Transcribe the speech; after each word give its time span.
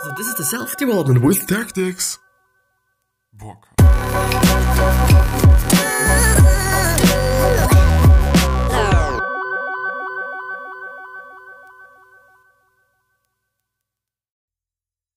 So 0.00 0.12
this 0.16 0.28
is 0.28 0.34
the 0.36 0.44
self-development 0.44 1.22
with 1.22 1.48
tactics. 1.48 2.18
Book. 3.32 3.66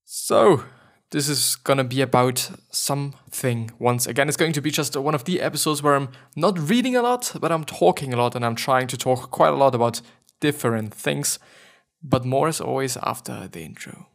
So, 0.05 0.63
this 1.11 1.29
is 1.29 1.57
gonna 1.57 1.83
be 1.83 2.01
about 2.01 2.49
something 2.71 3.69
once 3.77 4.07
again. 4.07 4.27
It's 4.27 4.37
going 4.37 4.53
to 4.53 4.61
be 4.61 4.71
just 4.71 4.95
one 4.97 5.13
of 5.13 5.25
the 5.25 5.41
episodes 5.41 5.83
where 5.83 5.93
I'm 5.93 6.09
not 6.35 6.57
reading 6.57 6.95
a 6.95 7.03
lot, 7.03 7.33
but 7.39 7.51
I'm 7.51 7.65
talking 7.65 8.15
a 8.15 8.17
lot 8.17 8.35
and 8.35 8.43
I'm 8.43 8.55
trying 8.55 8.87
to 8.87 8.97
talk 8.97 9.29
quite 9.29 9.53
a 9.53 9.57
lot 9.57 9.75
about 9.75 10.01
different 10.39 10.91
things. 10.91 11.37
But 12.01 12.25
more 12.25 12.47
as 12.47 12.59
always 12.59 12.97
after 12.97 13.47
the 13.47 13.61
intro. 13.61 14.10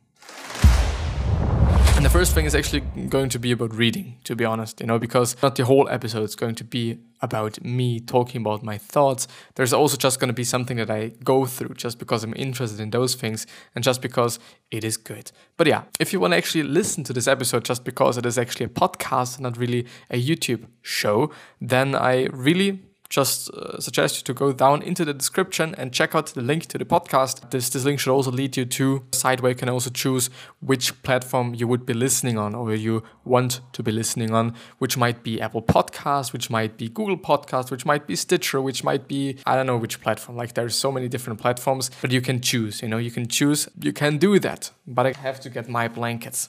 And 1.97 2.05
the 2.05 2.11
first 2.11 2.35
thing 2.35 2.45
is 2.45 2.55
actually 2.55 2.81
going 3.09 3.31
to 3.31 3.39
be 3.39 3.53
about 3.53 3.75
reading, 3.75 4.19
to 4.25 4.37
be 4.37 4.45
honest, 4.45 4.83
you 4.83 4.87
know, 4.87 4.99
because 4.99 5.35
not 5.43 5.57
the 5.57 5.65
whole 5.65 5.89
episode 5.89 6.25
is 6.25 6.37
going 6.37 6.55
to 6.57 6.65
be 6.65 6.99
about 7.23 7.65
me 7.65 8.01
talking 8.01 8.43
about 8.43 8.63
my 8.63 8.77
thoughts. 8.77 9.27
There's 9.55 9.73
also 9.73 9.97
just 9.97 10.21
going 10.21 10.29
to 10.29 10.35
be 10.35 10.45
something 10.45 10.77
that 10.77 10.91
I 10.91 11.13
go 11.25 11.47
through 11.47 11.75
just 11.75 11.99
because 11.99 12.23
I'm 12.23 12.35
interested 12.37 12.81
in 12.81 12.91
those 12.91 13.15
things 13.15 13.47
and 13.75 13.83
just 13.83 14.03
because 14.03 14.39
it 14.71 14.85
is 14.85 14.99
good. 14.99 15.33
But 15.57 15.69
yeah, 15.69 15.85
if 15.99 16.13
you 16.13 16.21
want 16.21 16.33
to 16.33 16.37
actually 16.37 16.65
listen 16.65 17.03
to 17.05 17.15
this 17.15 17.27
episode 17.27 17.65
just 17.65 17.83
because 17.83 18.19
it 18.19 18.27
is 18.27 18.37
actually 18.37 18.67
a 18.67 18.69
podcast, 18.69 19.41
not 19.41 19.57
really 19.57 19.87
a 20.11 20.23
YouTube 20.23 20.67
show, 20.83 21.31
then 21.63 21.95
I 21.95 22.27
really 22.27 22.83
just 23.09 23.51
uh, 23.51 23.81
suggest 23.81 24.17
you 24.17 24.23
to 24.25 24.35
go 24.35 24.53
down 24.53 24.83
into 24.83 25.05
the 25.05 25.15
description 25.15 25.75
and 25.77 25.93
check 25.93 26.15
out 26.15 26.27
the 26.27 26.41
link 26.41 26.67
to 26.67 26.79
the 26.79 26.85
podcast. 26.85 27.51
This, 27.51 27.69
this 27.71 27.85
link 27.85 28.01
should 28.01 28.13
also 28.13 28.31
lead 28.31 28.57
you 28.57 28.65
to 28.65 29.05
a 29.13 29.17
site 29.17 29.41
where 29.41 29.51
you 29.51 29.57
can 29.57 29.69
also 29.69 29.91
choose 29.91 30.31
which 30.61 31.03
platform 31.03 31.55
you 31.55 31.67
would 31.69 31.87
be 31.87 31.95
listening 31.95 32.39
on 32.39 32.55
or 32.55 32.75
you 32.75 33.03
want 33.25 33.61
to 33.73 33.83
be 33.83 33.93
listening 33.93 34.33
on, 34.33 34.55
which 34.79 34.97
might 34.97 35.23
be 35.23 35.41
Apple 35.41 35.63
Podcast, 35.63 36.33
which 36.33 36.51
might 36.51 36.77
be 36.77 36.89
Google 36.89 37.19
Podcast, 37.19 37.71
which 37.71 37.87
might 37.87 38.07
be 38.07 38.17
Stitcher, 38.17 38.61
which 38.61 38.83
might 38.83 39.09
be, 39.09 39.39
I 39.47 39.57
don't 39.57 39.67
know 39.67 39.77
which 39.77 40.01
platform. 40.01 40.37
Like 40.37 40.55
there's 40.55 40.75
so 40.75 40.91
many 40.91 41.09
different 41.09 41.41
platforms, 41.41 41.91
but 42.01 42.11
you 42.11 42.21
can 42.21 42.41
choose, 42.41 42.83
you 42.83 42.89
know, 42.89 42.99
you 42.99 43.11
can 43.11 43.29
choose, 43.29 43.69
you 43.81 43.93
can 43.93 44.19
do 44.19 44.39
that. 44.41 44.71
But 44.87 45.07
I 45.07 45.13
have 45.13 45.41
to 45.41 45.51
get 45.51 45.69
my 45.69 45.89
blankets. 45.89 46.49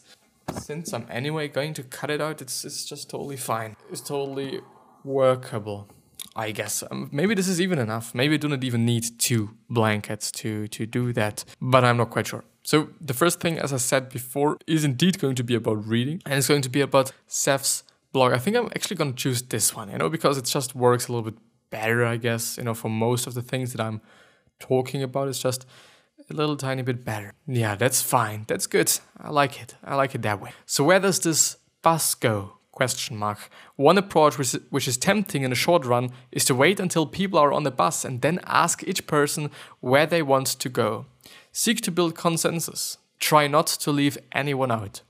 Since 0.53 0.93
I'm 0.93 1.05
anyway 1.09 1.49
going 1.49 1.73
to 1.73 1.83
cut 1.83 2.09
it 2.09 2.21
out, 2.21 2.41
it's, 2.41 2.63
it's 2.63 2.85
just 2.85 3.09
totally 3.09 3.35
fine. 3.35 3.75
It's 3.91 4.01
totally 4.01 4.61
workable. 5.03 5.89
I 6.35 6.51
guess 6.51 6.83
um, 6.91 7.09
maybe 7.11 7.33
this 7.33 7.47
is 7.47 7.59
even 7.59 7.79
enough. 7.79 8.13
Maybe 8.13 8.35
I 8.35 8.37
do 8.37 8.47
not 8.47 8.63
even 8.63 8.85
need 8.85 9.19
two 9.19 9.51
blankets 9.69 10.31
to 10.33 10.67
to 10.67 10.85
do 10.85 11.13
that, 11.13 11.43
but 11.59 11.83
I'm 11.83 11.97
not 11.97 12.09
quite 12.09 12.27
sure. 12.27 12.43
So 12.63 12.89
the 12.99 13.13
first 13.13 13.39
thing, 13.39 13.57
as 13.57 13.71
I 13.71 13.77
said 13.77 14.09
before, 14.09 14.57
is 14.67 14.83
indeed 14.83 15.19
going 15.19 15.35
to 15.35 15.43
be 15.43 15.55
about 15.55 15.87
reading, 15.87 16.21
and 16.25 16.35
it's 16.35 16.47
going 16.47 16.63
to 16.63 16.69
be 16.69 16.81
about 16.81 17.11
Seth's 17.27 17.83
blog. 18.11 18.33
I 18.33 18.39
think 18.39 18.55
I'm 18.57 18.67
actually 18.75 18.97
going 18.97 19.13
to 19.13 19.17
choose 19.17 19.41
this 19.41 19.75
one, 19.75 19.89
you 19.89 19.97
know, 19.97 20.09
because 20.09 20.37
it 20.37 20.45
just 20.45 20.75
works 20.75 21.07
a 21.07 21.13
little 21.13 21.31
bit 21.31 21.39
better, 21.69 22.05
I 22.05 22.17
guess. 22.17 22.57
You 22.57 22.65
know, 22.65 22.73
for 22.73 22.89
most 22.89 23.27
of 23.27 23.33
the 23.33 23.41
things 23.41 23.71
that 23.73 23.81
I'm 23.81 24.01
talking 24.59 25.01
about, 25.01 25.27
it's 25.29 25.41
just 25.41 25.65
a 26.29 26.33
little 26.33 26.57
tiny 26.57 26.81
bit 26.81 27.05
better. 27.05 27.33
Yeah, 27.47 27.75
that's 27.75 28.01
fine. 28.01 28.45
That's 28.47 28.67
good. 28.67 28.91
I 29.17 29.29
like 29.29 29.61
it. 29.61 29.75
I 29.83 29.95
like 29.95 30.13
it 30.15 30.21
that 30.23 30.41
way. 30.41 30.51
So 30.65 30.83
where 30.83 30.99
does 30.99 31.19
this 31.19 31.57
bus 31.81 32.15
go? 32.15 32.56
Question 32.77 33.17
mark. 33.17 33.49
One 33.75 33.97
approach 33.97 34.37
which, 34.37 34.87
is 34.87 34.97
tempting 34.97 35.41
in 35.41 35.49
the 35.49 35.55
short 35.55 35.83
run 35.83 36.11
is 36.31 36.45
to 36.45 36.53
wait 36.53 36.79
until 36.79 37.07
people 37.07 37.39
are 37.39 37.51
on 37.51 37.63
the 37.63 37.71
bus 37.71 38.05
and 38.05 38.21
then 38.21 38.39
ask 38.45 38.83
each 38.83 39.07
person 39.07 39.49
where 39.79 40.05
they 40.05 40.21
want 40.21 40.45
to 40.45 40.69
go. 40.69 41.07
Seek 41.51 41.81
to 41.81 41.91
build 41.91 42.13
consensus. 42.13 42.99
Try 43.19 43.47
not 43.47 43.65
to 43.65 43.91
leave 43.91 44.19
anyone 44.31 44.71
out. 44.71 45.01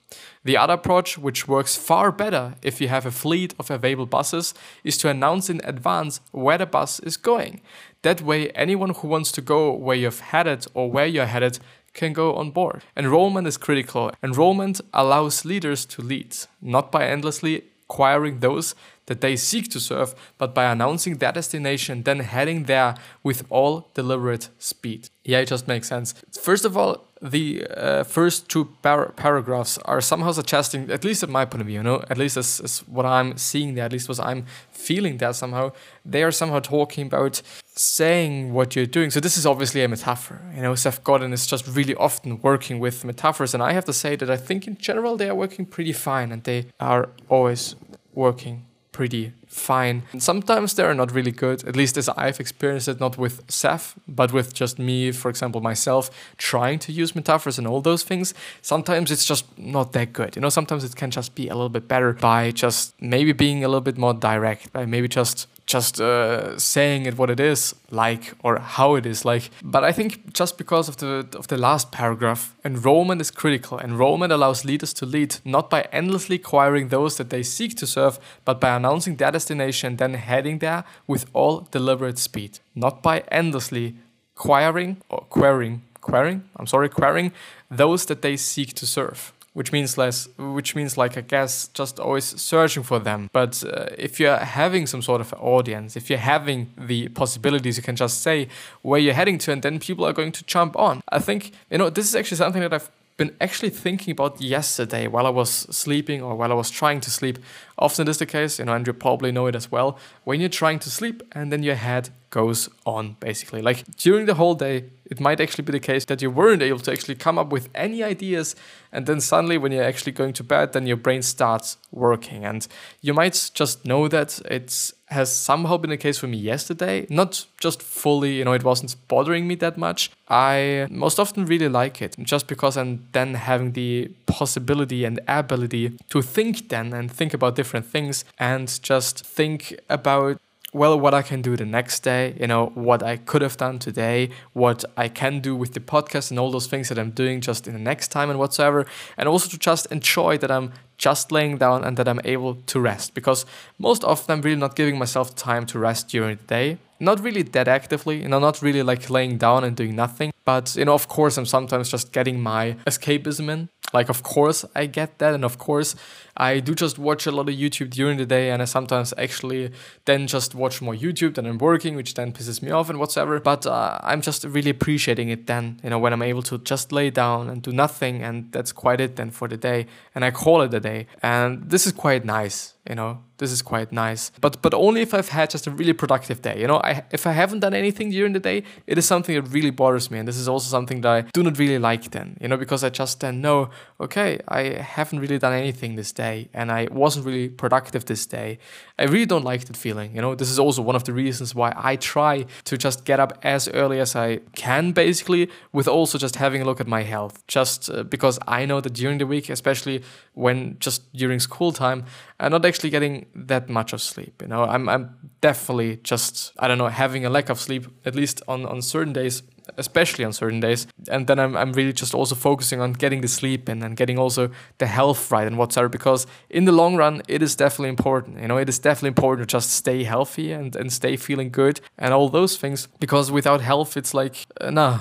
The 0.45 0.55
other 0.55 0.75
approach, 0.75 1.17
which 1.17 1.49
works 1.49 1.75
far 1.75 2.09
better 2.13 2.55
if 2.61 2.79
you 2.79 2.87
have 2.87 3.05
a 3.05 3.11
fleet 3.11 3.53
of 3.59 3.69
available 3.69 4.05
buses, 4.05 4.53
is 4.85 4.97
to 4.99 5.09
announce 5.09 5.49
in 5.49 5.59
advance 5.65 6.21
where 6.31 6.57
the 6.57 6.65
bus 6.65 7.01
is 7.01 7.17
going. 7.17 7.59
That 8.01 8.21
way, 8.21 8.49
anyone 8.51 8.91
who 8.91 9.09
wants 9.09 9.33
to 9.33 9.41
go 9.41 9.73
where 9.73 9.97
you've 9.97 10.21
headed 10.21 10.67
or 10.73 10.89
where 10.89 11.05
you're 11.05 11.25
headed 11.25 11.59
can 11.97 12.13
go 12.13 12.35
on 12.35 12.51
board. 12.51 12.83
Enrollment 12.95 13.45
is 13.47 13.57
critical. 13.57 14.11
Enrollment 14.23 14.79
allows 14.93 15.43
leaders 15.43 15.85
to 15.87 16.01
lead, 16.01 16.37
not 16.61 16.91
by 16.91 17.05
endlessly 17.05 17.63
acquiring 17.89 18.39
those 18.39 18.75
that 19.07 19.21
they 19.21 19.35
seek 19.35 19.69
to 19.69 19.79
serve, 19.79 20.13
but 20.37 20.53
by 20.53 20.65
announcing 20.71 21.17
their 21.17 21.31
destination, 21.31 22.03
then 22.03 22.19
heading 22.19 22.63
there 22.63 22.95
with 23.23 23.45
all 23.49 23.89
deliberate 23.93 24.49
speed. 24.59 25.09
Yeah, 25.23 25.39
it 25.39 25.47
just 25.47 25.67
makes 25.67 25.87
sense. 25.87 26.13
First 26.41 26.65
of 26.65 26.77
all, 26.77 27.06
the 27.21 27.65
uh, 27.67 28.03
first 28.03 28.49
two 28.49 28.65
par- 28.81 29.11
paragraphs 29.15 29.77
are 29.79 30.01
somehow 30.01 30.31
suggesting, 30.31 30.91
at 30.91 31.03
least 31.03 31.23
at 31.23 31.29
my 31.29 31.45
point 31.45 31.61
of 31.61 31.67
view, 31.67 31.77
you 31.77 31.83
know, 31.83 32.03
at 32.09 32.17
least 32.17 32.37
as, 32.37 32.59
as 32.59 32.79
what 32.87 33.05
I'm 33.05 33.37
seeing 33.37 33.73
there, 33.73 33.85
at 33.85 33.91
least 33.91 34.07
what 34.07 34.19
I'm 34.19 34.45
feeling 34.71 35.17
there 35.17 35.33
somehow, 35.33 35.71
they 36.05 36.23
are 36.23 36.31
somehow 36.31 36.59
talking 36.59 37.07
about 37.07 37.41
saying 37.65 38.53
what 38.53 38.75
you're 38.75 38.85
doing. 38.85 39.09
So 39.09 39.19
this 39.19 39.37
is 39.37 39.45
obviously 39.45 39.83
a 39.83 39.87
metaphor. 39.87 40.41
You 40.55 40.61
know, 40.61 40.75
Seth 40.75 41.03
Godin 41.03 41.33
is 41.33 41.47
just 41.47 41.67
really 41.67 41.95
often 41.95 42.39
working 42.41 42.79
with 42.79 43.03
metaphors, 43.03 43.53
and 43.53 43.63
I 43.63 43.73
have 43.73 43.85
to 43.85 43.93
say 43.93 44.15
that 44.15 44.29
I 44.29 44.37
think 44.37 44.67
in 44.67 44.77
general 44.77 45.17
they 45.17 45.29
are 45.29 45.35
working 45.35 45.65
pretty 45.65 45.93
fine, 45.93 46.31
and 46.31 46.43
they 46.43 46.67
are 46.79 47.09
always 47.29 47.75
working 48.13 48.66
pretty 48.97 49.31
fine. 49.45 50.01
And 50.11 50.23
sometimes 50.23 50.73
they're 50.73 50.95
not 50.95 51.11
really 51.11 51.31
good, 51.31 51.63
at 51.67 51.75
least 51.75 51.97
as 51.97 52.09
I've 52.09 52.39
experienced 52.39 52.87
it, 52.87 52.99
not 52.99 53.15
with 53.15 53.43
Seth, 53.47 53.93
but 54.07 54.33
with 54.33 54.55
just 54.55 54.79
me, 54.79 55.11
for 55.11 55.29
example, 55.29 55.61
myself, 55.61 56.09
trying 56.37 56.79
to 56.79 56.91
use 56.91 57.15
metaphors 57.15 57.59
and 57.59 57.67
all 57.67 57.79
those 57.79 58.01
things. 58.01 58.33
Sometimes 58.63 59.11
it's 59.11 59.23
just 59.23 59.45
not 59.55 59.93
that 59.93 60.13
good. 60.13 60.35
You 60.35 60.41
know, 60.41 60.49
sometimes 60.49 60.83
it 60.83 60.95
can 60.95 61.11
just 61.11 61.35
be 61.35 61.47
a 61.47 61.53
little 61.53 61.69
bit 61.69 61.87
better 61.87 62.13
by 62.13 62.49
just 62.49 62.99
maybe 62.99 63.33
being 63.33 63.63
a 63.63 63.67
little 63.67 63.81
bit 63.81 63.99
more 63.99 64.15
direct, 64.15 64.73
by 64.73 64.87
maybe 64.87 65.07
just 65.07 65.47
just 65.67 65.99
uh, 65.99 66.57
saying 66.57 67.05
it 67.05 67.17
what 67.17 67.29
it 67.29 67.39
is 67.39 67.75
like 67.91 68.33
or 68.41 68.57
how 68.59 68.95
it 68.95 69.05
is 69.05 69.25
like. 69.25 69.51
But 69.61 69.83
I 69.83 69.91
think 69.91 70.33
just 70.33 70.57
because 70.57 70.89
of 70.89 70.97
the 70.97 71.27
of 71.37 71.47
the 71.47 71.57
last 71.57 71.91
paragraph, 71.91 72.55
enrollment 72.63 73.21
is 73.21 73.29
critical. 73.29 73.77
Enrollment 73.79 74.31
allows 74.31 74.65
leaders 74.65 74.93
to 74.93 75.05
lead 75.05 75.35
not 75.43 75.69
by 75.69 75.81
endlessly 75.91 76.37
acquiring 76.37 76.87
those 76.87 77.17
that 77.17 77.29
they 77.29 77.43
seek 77.43 77.75
to 77.75 77.85
serve, 77.85 78.17
but 78.45 78.59
by 78.59 78.75
announcing 78.75 79.17
their 79.17 79.31
destination, 79.31 79.87
and 79.87 79.97
then 79.97 80.13
heading 80.15 80.59
there 80.59 80.83
with 81.05 81.25
all 81.33 81.67
deliberate 81.71 82.17
speed. 82.17 82.59
Not 82.73 83.03
by 83.03 83.23
endlessly 83.31 83.95
acquiring 84.35 84.97
or 85.09 85.25
querying, 85.29 85.81
querying. 86.01 86.43
I'm 86.55 86.67
sorry, 86.67 86.89
querying 86.89 87.31
those 87.69 88.05
that 88.05 88.21
they 88.21 88.37
seek 88.37 88.73
to 88.75 88.85
serve 88.85 89.33
which 89.57 89.71
means 89.71 89.97
less 89.97 90.29
which 90.37 90.75
means 90.75 90.97
like 90.97 91.17
i 91.17 91.21
guess 91.21 91.67
just 91.69 91.99
always 91.99 92.25
searching 92.39 92.83
for 92.83 92.99
them. 92.99 93.27
But 93.33 93.63
uh, 93.63 93.87
if 93.97 94.19
you're 94.19 94.37
having 94.37 94.85
some 94.85 95.01
sort 95.01 95.19
of 95.19 95.33
audience 95.39 95.95
if 95.95 96.11
you're 96.11 96.27
having 96.35 96.59
the 96.77 97.07
possibilities 97.09 97.75
you 97.77 97.81
can 97.81 97.95
just 97.95 98.21
say 98.21 98.49
where 98.83 98.99
you're 98.99 99.15
heading 99.15 99.39
to 99.39 99.51
and 99.51 99.63
then 99.63 99.79
people 99.79 100.05
are 100.05 100.13
going 100.13 100.31
to 100.33 100.43
jump 100.45 100.77
on. 100.77 101.01
I 101.09 101.17
think 101.17 101.53
you 101.71 101.79
know 101.79 101.89
this 101.89 102.05
is 102.05 102.15
actually 102.15 102.37
something 102.37 102.61
that 102.61 102.71
i've 102.71 102.91
been 103.17 103.35
actually 103.41 103.71
thinking 103.71 104.11
about 104.11 104.39
yesterday 104.39 105.07
while 105.07 105.25
I 105.25 105.31
was 105.31 105.49
sleeping 105.49 106.21
or 106.21 106.35
while 106.35 106.51
I 106.51 106.55
was 106.55 106.69
trying 106.69 107.01
to 107.01 107.09
sleep. 107.09 107.39
Often 107.79 108.07
it 108.07 108.11
is 108.11 108.19
the 108.19 108.27
case, 108.27 108.59
you 108.59 108.65
know, 108.65 108.73
and 108.73 108.85
you 108.85 108.93
probably 108.93 109.31
know 109.31 109.47
it 109.47 109.55
as 109.55 109.71
well. 109.71 109.97
When 110.23 110.39
you're 110.39 110.49
trying 110.49 110.79
to 110.79 110.91
sleep 110.91 111.23
and 111.31 111.51
then 111.51 111.63
your 111.63 111.75
head 111.75 112.09
goes 112.29 112.69
on, 112.85 113.15
basically. 113.19 113.61
Like 113.61 113.83
during 113.95 114.27
the 114.27 114.35
whole 114.35 114.53
day, 114.53 114.85
it 115.05 115.19
might 115.19 115.41
actually 115.41 115.63
be 115.63 115.71
the 115.71 115.79
case 115.79 116.05
that 116.05 116.21
you 116.21 116.29
weren't 116.29 116.61
able 116.61 116.79
to 116.79 116.91
actually 116.91 117.15
come 117.15 117.39
up 117.39 117.51
with 117.51 117.69
any 117.73 118.03
ideas. 118.03 118.55
And 118.91 119.05
then 119.07 119.19
suddenly, 119.19 119.57
when 119.57 119.71
you're 119.71 119.83
actually 119.83 120.11
going 120.11 120.33
to 120.33 120.43
bed, 120.43 120.73
then 120.73 120.85
your 120.85 120.97
brain 120.97 121.21
starts 121.23 121.77
working. 121.91 122.45
And 122.45 122.67
you 123.01 123.13
might 123.13 123.51
just 123.53 123.85
know 123.85 124.07
that 124.09 124.39
it 124.45 124.91
has 125.07 125.33
somehow 125.33 125.77
been 125.77 125.89
the 125.89 125.97
case 125.97 126.17
for 126.17 126.27
me 126.27 126.37
yesterday. 126.37 127.07
Not 127.09 127.45
just 127.59 127.81
fully, 127.81 128.33
you 128.35 128.45
know, 128.45 128.53
it 128.53 128.63
wasn't 128.63 128.95
bothering 129.07 129.47
me 129.47 129.55
that 129.55 129.77
much. 129.77 130.11
I 130.29 130.87
most 130.89 131.19
often 131.19 131.45
really 131.45 131.69
like 131.69 132.01
it 132.01 132.15
just 132.19 132.47
because 132.47 132.77
I'm 132.77 133.07
then 133.13 133.35
having 133.35 133.71
the 133.71 134.11
possibility 134.25 135.05
and 135.05 135.19
ability 135.27 135.97
to 136.09 136.21
think 136.21 136.69
then 136.69 136.93
and 136.93 137.11
think 137.11 137.33
about 137.33 137.55
different 137.55 137.85
things 137.85 138.25
and 138.37 138.81
just 138.83 139.25
think 139.25 139.75
about 139.89 140.39
well, 140.73 140.99
what 140.99 141.13
I 141.13 141.21
can 141.21 141.41
do 141.41 141.55
the 141.55 141.65
next 141.65 142.01
day, 142.01 142.35
you 142.39 142.45
know, 142.45 142.67
what 142.75 143.01
I 143.01 143.17
could 143.17 143.41
have 143.41 143.57
done 143.57 143.79
today, 143.79 144.29
what 144.53 144.83
I 144.97 145.07
can 145.07 145.39
do 145.39 145.55
with 145.55 145.73
the 145.73 145.79
podcast 145.79 146.29
and 146.29 146.39
all 146.39 146.51
those 146.51 146.67
things 146.67 146.89
that 146.89 146.99
I'm 146.99 147.11
doing 147.11 147.41
just 147.41 147.67
in 147.67 147.73
the 147.73 147.79
next 147.79 148.09
time 148.09 148.29
and 148.29 148.37
whatsoever. 148.37 148.85
And 149.17 149.29
also 149.29 149.49
to 149.49 149.57
just 149.57 149.85
enjoy 149.87 150.37
that 150.39 150.51
I'm 150.51 150.73
just 150.97 151.31
laying 151.31 151.57
down 151.57 151.83
and 151.83 151.97
that 151.97 152.07
I'm 152.07 152.21
able 152.25 152.55
to 152.55 152.79
rest 152.79 153.13
because 153.13 153.45
most 153.77 154.03
often 154.03 154.33
I'm 154.33 154.41
really 154.41 154.59
not 154.59 154.75
giving 154.75 154.97
myself 154.97 155.35
time 155.35 155.65
to 155.67 155.79
rest 155.79 156.09
during 156.09 156.37
the 156.37 156.43
day. 156.43 156.77
Not 156.99 157.19
really 157.19 157.43
that 157.43 157.67
actively, 157.67 158.23
you 158.23 158.27
know, 158.27 158.39
not 158.39 158.61
really 158.61 158.81
like 158.81 159.09
laying 159.09 159.37
down 159.37 159.63
and 159.63 159.75
doing 159.75 159.95
nothing. 159.95 160.33
But, 160.45 160.75
you 160.75 160.85
know, 160.85 160.93
of 160.93 161.07
course, 161.07 161.37
I'm 161.37 161.45
sometimes 161.45 161.91
just 161.91 162.11
getting 162.11 162.41
my 162.41 162.75
escapism 162.87 163.49
in. 163.49 163.69
Like, 163.93 164.09
of 164.09 164.21
course, 164.21 164.65
I 164.75 164.85
get 164.85 165.17
that. 165.19 165.33
And 165.33 165.45
of 165.45 165.57
course, 165.57 165.95
I 166.35 166.59
do 166.59 166.75
just 166.75 166.99
watch 166.99 167.25
a 167.25 167.31
lot 167.31 167.47
of 167.47 167.55
YouTube 167.55 167.89
during 167.91 168.17
the 168.17 168.25
day. 168.25 168.51
And 168.51 168.61
I 168.61 168.65
sometimes 168.65 169.13
actually 169.17 169.71
then 170.05 170.27
just 170.27 170.53
watch 170.53 170.81
more 170.81 170.93
YouTube 170.93 171.35
than 171.35 171.45
I'm 171.45 171.57
working, 171.57 171.95
which 171.95 172.13
then 172.13 172.33
pisses 172.33 172.61
me 172.61 172.69
off 172.69 172.89
and 172.89 172.99
whatsoever. 172.99 173.39
But 173.39 173.65
uh, 173.65 173.97
I'm 174.03 174.21
just 174.21 174.43
really 174.43 174.69
appreciating 174.69 175.29
it 175.29 175.47
then, 175.47 175.79
you 175.83 175.89
know, 175.89 175.99
when 175.99 176.13
I'm 176.13 176.21
able 176.21 176.43
to 176.43 176.57
just 176.59 176.91
lay 176.91 177.09
down 177.09 177.49
and 177.49 177.61
do 177.61 177.71
nothing. 177.71 178.23
And 178.23 178.51
that's 178.51 178.71
quite 178.71 178.99
it 178.99 179.15
then 179.15 179.31
for 179.31 179.47
the 179.47 179.57
day. 179.57 179.87
And 180.13 180.25
I 180.25 180.31
call 180.31 180.61
it 180.61 180.73
a 180.73 180.79
day. 180.79 181.07
And 181.23 181.69
this 181.69 181.87
is 181.87 181.93
quite 181.93 182.25
nice, 182.25 182.73
you 182.89 182.95
know, 182.95 183.19
this 183.37 183.51
is 183.51 183.61
quite 183.61 183.91
nice. 183.91 184.31
But 184.41 184.61
but 184.61 184.73
only 184.73 185.01
if 185.01 185.13
I've 185.13 185.29
had 185.29 185.49
just 185.49 185.67
a 185.67 185.71
really 185.71 185.93
productive 185.93 186.41
day. 186.41 186.59
You 186.59 186.67
know, 186.67 186.77
I, 186.83 187.03
if 187.11 187.27
I 187.27 187.31
haven't 187.31 187.59
done 187.59 187.73
anything 187.73 188.09
during 188.09 188.33
the 188.33 188.39
day, 188.39 188.63
it 188.87 188.97
is 188.97 189.05
something 189.05 189.35
that 189.35 189.49
really 189.51 189.69
bothers 189.69 190.09
me. 190.09 190.19
And 190.19 190.27
this 190.27 190.37
is 190.37 190.47
also 190.47 190.69
something 190.69 191.01
that 191.01 191.11
I 191.11 191.21
do 191.33 191.43
not 191.43 191.57
really 191.59 191.79
like 191.79 192.11
then, 192.11 192.37
you 192.41 192.47
know, 192.47 192.57
because 192.57 192.83
I 192.83 192.89
just 192.89 193.19
then 193.19 193.41
know, 193.41 193.69
okay, 193.99 194.39
I 194.47 194.61
haven't 194.81 195.19
really 195.19 195.37
done 195.37 195.53
anything 195.53 195.95
this 195.95 196.11
day 196.11 196.49
and 196.53 196.71
I 196.71 196.87
wasn't 196.91 197.25
really 197.25 197.49
productive 197.49 198.05
this 198.05 198.25
day. 198.25 198.59
I 198.99 199.03
really 199.03 199.25
don't 199.27 199.43
like 199.43 199.65
that 199.65 199.77
feeling. 199.77 200.15
You 200.15 200.21
know, 200.21 200.33
this 200.35 200.49
is 200.49 200.57
also 200.57 200.81
one 200.81 200.95
of 200.95 201.03
the 201.03 201.13
reasons 201.13 201.53
why 201.53 201.73
I 201.75 201.97
try 201.97 202.45
to 202.65 202.77
just 202.77 203.05
get 203.05 203.19
up 203.19 203.37
as 203.43 203.67
early 203.69 203.99
as 203.99 204.15
I 204.15 204.37
can, 204.55 204.91
basically, 204.91 205.49
with 205.71 205.87
also 205.87 206.17
just 206.17 206.37
having 206.37 206.61
a 206.61 206.65
look 206.65 206.81
at 206.81 206.87
my 206.87 207.03
health. 207.03 207.45
Just 207.47 207.89
uh, 207.89 208.03
because 208.03 208.39
I 208.47 208.65
know 208.65 208.81
that 208.81 208.93
during 208.93 209.19
the 209.19 209.27
week, 209.27 209.49
especially 209.49 210.03
when 210.33 210.77
just 210.79 211.13
during 211.13 211.39
school 211.39 211.71
time, 211.71 212.05
I'm 212.39 212.51
not 212.51 212.65
actually 212.65 212.91
getting 212.91 213.25
that 213.33 213.67
much 213.67 213.93
of 213.93 214.01
sleep. 214.01 214.41
You 214.41 214.47
know, 214.47 214.63
I'm, 214.63 214.87
I'm 214.87 215.31
definitely 215.41 215.97
just, 216.03 216.53
I 216.59 216.67
don't 216.67 216.77
know, 216.77 216.87
having 216.87 217.25
a 217.25 217.29
lack 217.29 217.49
of 217.49 217.59
sleep, 217.59 217.87
at 218.05 218.15
least 218.15 218.41
on, 218.47 218.65
on 218.65 218.81
certain 218.81 219.13
days 219.13 219.43
especially 219.77 220.23
on 220.23 220.33
certain 220.33 220.59
days. 220.59 220.87
And 221.09 221.27
then 221.27 221.39
I'm, 221.39 221.55
I'm 221.55 221.73
really 221.73 221.93
just 221.93 222.13
also 222.13 222.35
focusing 222.35 222.79
on 222.79 222.93
getting 222.93 223.21
the 223.21 223.27
sleep 223.27 223.67
and, 223.67 223.83
and 223.83 223.97
getting 223.97 224.17
also 224.17 224.49
the 224.77 224.87
health 224.87 225.31
right 225.31 225.45
and 225.45 225.57
whatsoever, 225.57 225.89
because 225.89 226.25
in 226.49 226.65
the 226.65 226.71
long 226.71 226.95
run, 226.95 227.21
it 227.27 227.41
is 227.41 227.55
definitely 227.55 227.89
important. 227.89 228.39
You 228.39 228.47
know, 228.47 228.57
it 228.57 228.69
is 228.69 228.79
definitely 228.79 229.09
important 229.09 229.47
to 229.47 229.51
just 229.51 229.71
stay 229.71 230.03
healthy 230.03 230.51
and, 230.51 230.75
and 230.75 230.91
stay 230.91 231.17
feeling 231.17 231.49
good 231.49 231.81
and 231.97 232.13
all 232.13 232.29
those 232.29 232.57
things, 232.57 232.87
because 232.99 233.31
without 233.31 233.61
health, 233.61 233.97
it's 233.97 234.13
like, 234.13 234.45
uh, 234.61 234.71
nah, 234.71 234.99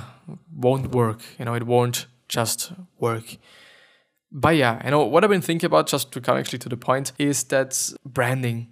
won't 0.55 0.95
work. 0.95 1.21
You 1.39 1.45
know, 1.45 1.55
it 1.55 1.65
won't 1.65 2.07
just 2.29 2.73
work. 2.99 3.37
But 4.33 4.57
yeah, 4.57 4.85
you 4.85 4.91
know, 4.91 5.05
what 5.05 5.25
I've 5.25 5.31
been 5.31 5.41
thinking 5.41 5.67
about, 5.67 5.87
just 5.87 6.13
to 6.13 6.21
come 6.21 6.37
actually 6.37 6.59
to 6.61 6.69
the 6.69 6.77
point, 6.77 7.13
is 7.19 7.45
that 7.45 7.93
branding 8.05 8.69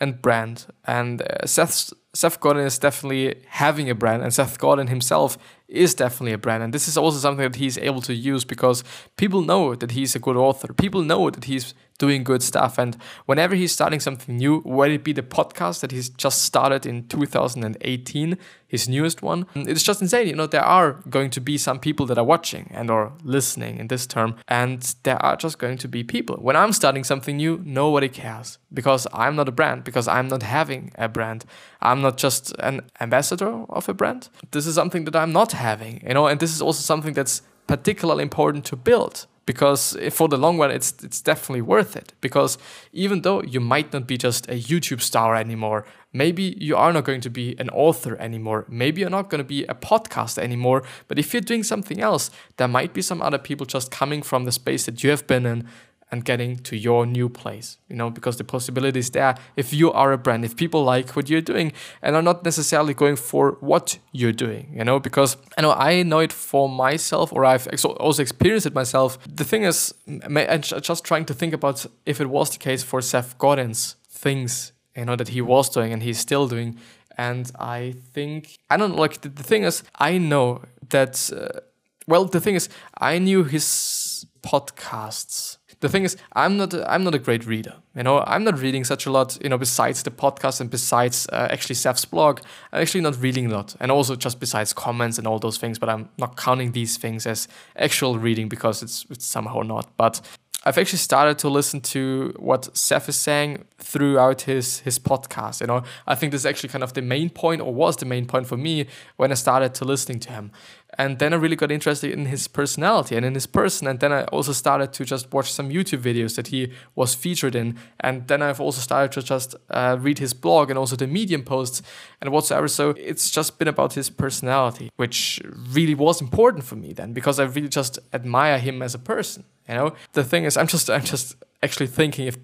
and 0.00 0.20
brand. 0.20 0.66
And 0.84 1.22
uh, 1.22 1.46
Seth, 1.46 1.92
Seth 2.12 2.40
Godin 2.40 2.66
is 2.66 2.78
definitely 2.78 3.42
having 3.48 3.88
a 3.88 3.94
brand, 3.94 4.22
and 4.22 4.34
Seth 4.34 4.58
Godin 4.58 4.88
himself 4.88 5.38
is 5.68 5.94
definitely 5.94 6.32
a 6.32 6.38
brand. 6.38 6.62
And 6.62 6.74
this 6.74 6.88
is 6.88 6.98
also 6.98 7.18
something 7.18 7.44
that 7.50 7.56
he's 7.56 7.78
able 7.78 8.02
to 8.02 8.14
use 8.14 8.44
because 8.44 8.84
people 9.16 9.42
know 9.42 9.74
that 9.74 9.92
he's 9.92 10.14
a 10.14 10.18
good 10.18 10.36
author. 10.36 10.74
People 10.74 11.02
know 11.02 11.30
that 11.30 11.44
he's 11.44 11.72
doing 12.02 12.24
good 12.24 12.42
stuff. 12.42 12.78
And 12.78 12.96
whenever 13.26 13.54
he's 13.54 13.70
starting 13.70 14.00
something 14.00 14.36
new, 14.36 14.58
whether 14.62 14.94
it 14.94 15.04
be 15.04 15.12
the 15.12 15.22
podcast 15.22 15.82
that 15.82 15.92
he's 15.92 16.08
just 16.08 16.42
started 16.42 16.84
in 16.84 17.06
2018, 17.06 18.36
his 18.66 18.88
newest 18.88 19.22
one, 19.22 19.44
mm, 19.54 19.68
it's 19.68 19.84
just 19.84 20.02
insane. 20.02 20.26
You 20.26 20.34
know, 20.34 20.48
there 20.48 20.64
are 20.64 20.94
going 21.08 21.30
to 21.30 21.40
be 21.40 21.56
some 21.56 21.78
people 21.78 22.04
that 22.06 22.18
are 22.18 22.24
watching 22.24 22.64
and 22.74 22.90
or 22.90 23.12
listening 23.22 23.78
in 23.78 23.86
this 23.86 24.04
term, 24.04 24.34
and 24.48 24.82
there 25.04 25.22
are 25.22 25.36
just 25.36 25.60
going 25.60 25.78
to 25.78 25.86
be 25.86 26.02
people. 26.02 26.36
When 26.36 26.56
I'm 26.56 26.72
starting 26.72 27.04
something 27.04 27.36
new, 27.36 27.62
nobody 27.64 28.08
cares 28.08 28.58
because 28.74 29.06
I'm 29.12 29.36
not 29.36 29.48
a 29.48 29.52
brand, 29.52 29.84
because 29.84 30.08
I'm 30.08 30.26
not 30.26 30.42
having 30.42 30.90
a 30.96 31.08
brand. 31.08 31.44
I'm 31.80 32.00
not 32.02 32.16
just 32.16 32.52
an 32.58 32.80
ambassador 33.00 33.52
of 33.68 33.88
a 33.88 33.94
brand. 33.94 34.28
This 34.50 34.66
is 34.66 34.74
something 34.74 35.04
that 35.04 35.14
I'm 35.14 35.32
not 35.32 35.52
having, 35.52 36.02
you 36.04 36.14
know, 36.14 36.26
and 36.26 36.40
this 36.40 36.52
is 36.52 36.60
also 36.60 36.80
something 36.80 37.14
that's 37.14 37.42
particularly 37.68 38.22
important 38.22 38.64
to 38.64 38.76
build 38.76 39.26
because 39.46 39.96
for 40.10 40.28
the 40.28 40.36
long 40.36 40.58
run 40.58 40.70
it's 40.70 40.92
it's 41.02 41.20
definitely 41.20 41.62
worth 41.62 41.96
it. 41.96 42.12
Because 42.20 42.58
even 42.92 43.22
though 43.22 43.42
you 43.42 43.60
might 43.60 43.92
not 43.92 44.06
be 44.06 44.16
just 44.16 44.48
a 44.48 44.54
YouTube 44.54 45.00
star 45.00 45.34
anymore 45.34 45.84
maybe 46.12 46.56
you 46.60 46.76
are 46.76 46.92
not 46.92 47.04
going 47.04 47.20
to 47.22 47.30
be 47.30 47.56
an 47.58 47.70
author 47.70 48.16
anymore. 48.16 48.66
Maybe 48.68 49.00
you're 49.00 49.10
not 49.10 49.30
going 49.30 49.38
to 49.38 49.44
be 49.44 49.64
a 49.64 49.74
podcaster 49.74 50.42
anymore. 50.42 50.82
But 51.08 51.18
if 51.18 51.32
you're 51.32 51.40
doing 51.40 51.62
something 51.62 52.00
else 52.00 52.30
there 52.56 52.68
might 52.68 52.92
be 52.92 53.02
some 53.02 53.22
other 53.22 53.38
people 53.38 53.66
just 53.66 53.90
coming 53.90 54.22
from 54.22 54.44
the 54.44 54.52
space 54.52 54.86
that 54.86 55.02
you 55.02 55.10
have 55.10 55.26
been 55.26 55.46
in 55.46 55.68
and 56.12 56.24
getting 56.26 56.56
to 56.58 56.76
your 56.76 57.06
new 57.06 57.28
place 57.28 57.78
you 57.88 57.96
know 57.96 58.10
because 58.10 58.36
the 58.36 58.44
possibility 58.44 59.00
is 59.00 59.10
there. 59.10 59.34
If 59.56 59.72
you 59.72 59.90
are 59.92 60.12
a 60.12 60.18
brand 60.18 60.44
if 60.44 60.54
people 60.56 60.84
like 60.84 61.16
what 61.16 61.30
you're 61.30 61.40
doing 61.40 61.72
and 62.02 62.14
are 62.14 62.22
not 62.22 62.44
necessarily 62.44 62.94
going 62.94 63.16
for 63.16 63.56
what 63.60 63.98
you're 64.12 64.32
doing 64.32 64.70
you 64.76 64.84
know 64.84 65.00
because 65.00 65.36
i 65.56 65.62
know 65.62 65.72
i 65.72 66.02
know 66.02 66.18
it 66.20 66.32
for 66.32 66.68
myself 66.68 67.32
or 67.32 67.44
i've 67.44 67.66
also 67.84 68.22
experienced 68.22 68.66
it 68.66 68.74
myself. 68.74 69.18
The 69.26 69.44
thing 69.44 69.64
is 69.64 69.94
i'm 70.06 70.60
just 70.60 71.04
trying 71.04 71.24
to 71.24 71.34
think 71.34 71.54
about 71.54 71.86
if 72.04 72.20
it 72.20 72.28
was 72.28 72.50
the 72.50 72.58
case 72.58 72.82
for 72.82 73.00
seth 73.00 73.38
godin's 73.38 73.96
things 74.10 74.72
you 74.96 75.06
know 75.06 75.16
that 75.16 75.28
he 75.28 75.40
was 75.40 75.70
doing 75.70 75.92
and 75.92 76.02
he's 76.02 76.18
still 76.18 76.46
doing. 76.46 76.78
And 77.16 77.50
i 77.58 77.94
think 78.14 78.58
i 78.70 78.76
don't 78.76 78.90
know 78.92 79.02
like 79.02 79.20
the, 79.22 79.28
the 79.28 79.42
thing 79.42 79.64
is 79.64 79.82
i 79.98 80.18
know 80.18 80.62
that 80.90 81.30
uh, 81.32 81.60
well 82.06 82.24
the 82.24 82.40
thing 82.40 82.54
is 82.54 82.68
i 82.98 83.18
knew 83.18 83.44
his 83.44 84.26
podcasts 84.42 85.58
the 85.82 85.88
thing 85.88 86.04
is 86.04 86.16
i'm 86.34 86.56
not 86.56 86.72
i'm 86.88 87.04
not 87.04 87.14
a 87.14 87.18
great 87.18 87.44
reader 87.44 87.74
you 87.94 88.02
know 88.02 88.24
i'm 88.26 88.44
not 88.44 88.58
reading 88.58 88.84
such 88.84 89.04
a 89.04 89.10
lot 89.10 89.36
you 89.42 89.48
know 89.48 89.58
besides 89.58 90.02
the 90.02 90.10
podcast 90.10 90.60
and 90.60 90.70
besides 90.70 91.26
uh, 91.32 91.48
actually 91.50 91.74
seth's 91.74 92.04
blog 92.04 92.40
i'm 92.72 92.80
actually 92.80 93.02
not 93.02 93.20
reading 93.20 93.46
a 93.46 93.54
lot 93.54 93.76
and 93.80 93.90
also 93.90 94.16
just 94.16 94.40
besides 94.40 94.72
comments 94.72 95.18
and 95.18 95.26
all 95.26 95.38
those 95.38 95.58
things 95.58 95.78
but 95.78 95.88
i'm 95.88 96.08
not 96.18 96.36
counting 96.36 96.72
these 96.72 96.96
things 96.96 97.26
as 97.26 97.48
actual 97.76 98.18
reading 98.18 98.48
because 98.48 98.82
it's, 98.82 99.04
it's 99.10 99.26
somehow 99.26 99.60
not 99.60 99.86
but 99.96 100.20
I've 100.64 100.78
actually 100.78 100.98
started 100.98 101.38
to 101.38 101.48
listen 101.48 101.80
to 101.80 102.34
what 102.38 102.76
Seth 102.76 103.08
is 103.08 103.16
saying 103.16 103.64
throughout 103.78 104.42
his 104.42 104.78
his 104.80 104.96
podcast. 104.98 105.60
You 105.60 105.66
know, 105.66 105.82
I 106.06 106.14
think 106.14 106.30
this 106.30 106.42
is 106.42 106.46
actually 106.46 106.68
kind 106.68 106.84
of 106.84 106.92
the 106.92 107.02
main 107.02 107.30
point, 107.30 107.60
or 107.60 107.74
was 107.74 107.96
the 107.96 108.06
main 108.06 108.26
point 108.26 108.46
for 108.46 108.56
me 108.56 108.86
when 109.16 109.32
I 109.32 109.34
started 109.34 109.74
to 109.74 109.84
listening 109.84 110.20
to 110.20 110.30
him. 110.30 110.52
And 110.98 111.18
then 111.18 111.32
I 111.32 111.36
really 111.36 111.56
got 111.56 111.70
interested 111.70 112.10
in 112.10 112.26
his 112.26 112.48
personality 112.48 113.16
and 113.16 113.24
in 113.24 113.34
his 113.34 113.46
person. 113.46 113.86
And 113.86 114.00
then 114.00 114.12
I 114.12 114.24
also 114.24 114.52
started 114.52 114.92
to 114.92 115.04
just 115.04 115.32
watch 115.32 115.50
some 115.50 115.70
YouTube 115.70 116.02
videos 116.02 116.36
that 116.36 116.48
he 116.48 116.72
was 116.94 117.14
featured 117.14 117.54
in. 117.54 117.78
And 118.00 118.28
then 118.28 118.42
I've 118.42 118.60
also 118.60 118.80
started 118.80 119.12
to 119.12 119.22
just 119.22 119.54
uh, 119.70 119.96
read 119.98 120.18
his 120.18 120.34
blog 120.34 120.68
and 120.70 120.78
also 120.78 120.96
the 120.96 121.06
Medium 121.06 121.44
posts 121.44 121.82
and 122.20 122.30
whatsoever. 122.30 122.68
So 122.68 122.90
it's 122.90 123.30
just 123.30 123.58
been 123.58 123.68
about 123.68 123.94
his 123.94 124.10
personality, 124.10 124.90
which 124.96 125.40
really 125.72 125.94
was 125.94 126.20
important 126.20 126.64
for 126.64 126.76
me 126.76 126.92
then 126.92 127.12
because 127.12 127.40
I 127.40 127.44
really 127.44 127.68
just 127.68 127.98
admire 128.12 128.58
him 128.58 128.82
as 128.82 128.94
a 128.94 128.98
person. 128.98 129.44
You 129.68 129.76
know, 129.76 129.94
the 130.12 130.24
thing 130.24 130.44
is, 130.44 130.56
I'm 130.56 130.66
just, 130.66 130.90
I'm 130.90 131.04
just 131.04 131.36
actually 131.62 131.86
thinking 131.86 132.26
if 132.26 132.36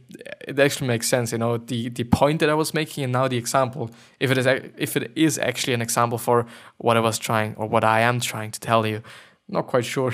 it 0.49 0.59
actually 0.59 0.87
makes 0.87 1.09
sense. 1.09 1.33
You 1.33 1.39
know, 1.39 1.59
the 1.59 1.89
the 1.91 2.05
point 2.05 2.41
that 2.41 2.49
I 2.49 2.55
was 2.55 2.73
making 2.75 3.05
and 3.05 3.12
now 3.12 3.29
the 3.29 3.37
example, 3.37 3.91
if 4.19 4.31
it 4.31 4.39
is, 4.39 4.47
if 4.77 4.97
it 4.97 5.12
is 5.15 5.39
actually 5.39 5.75
an 5.75 5.83
example 5.83 6.19
for 6.19 6.47
what 6.79 6.97
I 6.97 7.00
was 7.00 7.19
trying 7.19 7.55
or 7.56 7.69
what 7.69 7.85
I 7.85 8.00
am 8.00 8.21
trying 8.21 8.50
to 8.53 8.61
tell 8.61 8.87
you. 8.87 9.03
Not 9.50 9.67
quite 9.67 9.87
sure. 9.87 10.12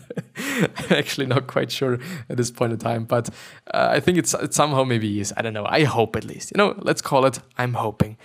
actually, 0.90 1.26
not 1.26 1.46
quite 1.48 1.70
sure 1.70 1.98
at 2.30 2.38
this 2.38 2.50
point 2.50 2.72
in 2.72 2.78
time, 2.78 3.04
but 3.04 3.28
uh, 3.74 3.88
I 3.90 4.00
think 4.00 4.16
it's 4.16 4.32
it 4.32 4.54
somehow 4.54 4.84
maybe 4.84 5.20
is. 5.20 5.34
I 5.36 5.42
don't 5.42 5.52
know. 5.52 5.66
I 5.66 5.84
hope 5.84 6.16
at 6.16 6.24
least. 6.24 6.52
You 6.52 6.58
know, 6.58 6.74
let's 6.78 7.02
call 7.02 7.26
it. 7.26 7.40
I'm 7.58 7.74
hoping. 7.74 8.16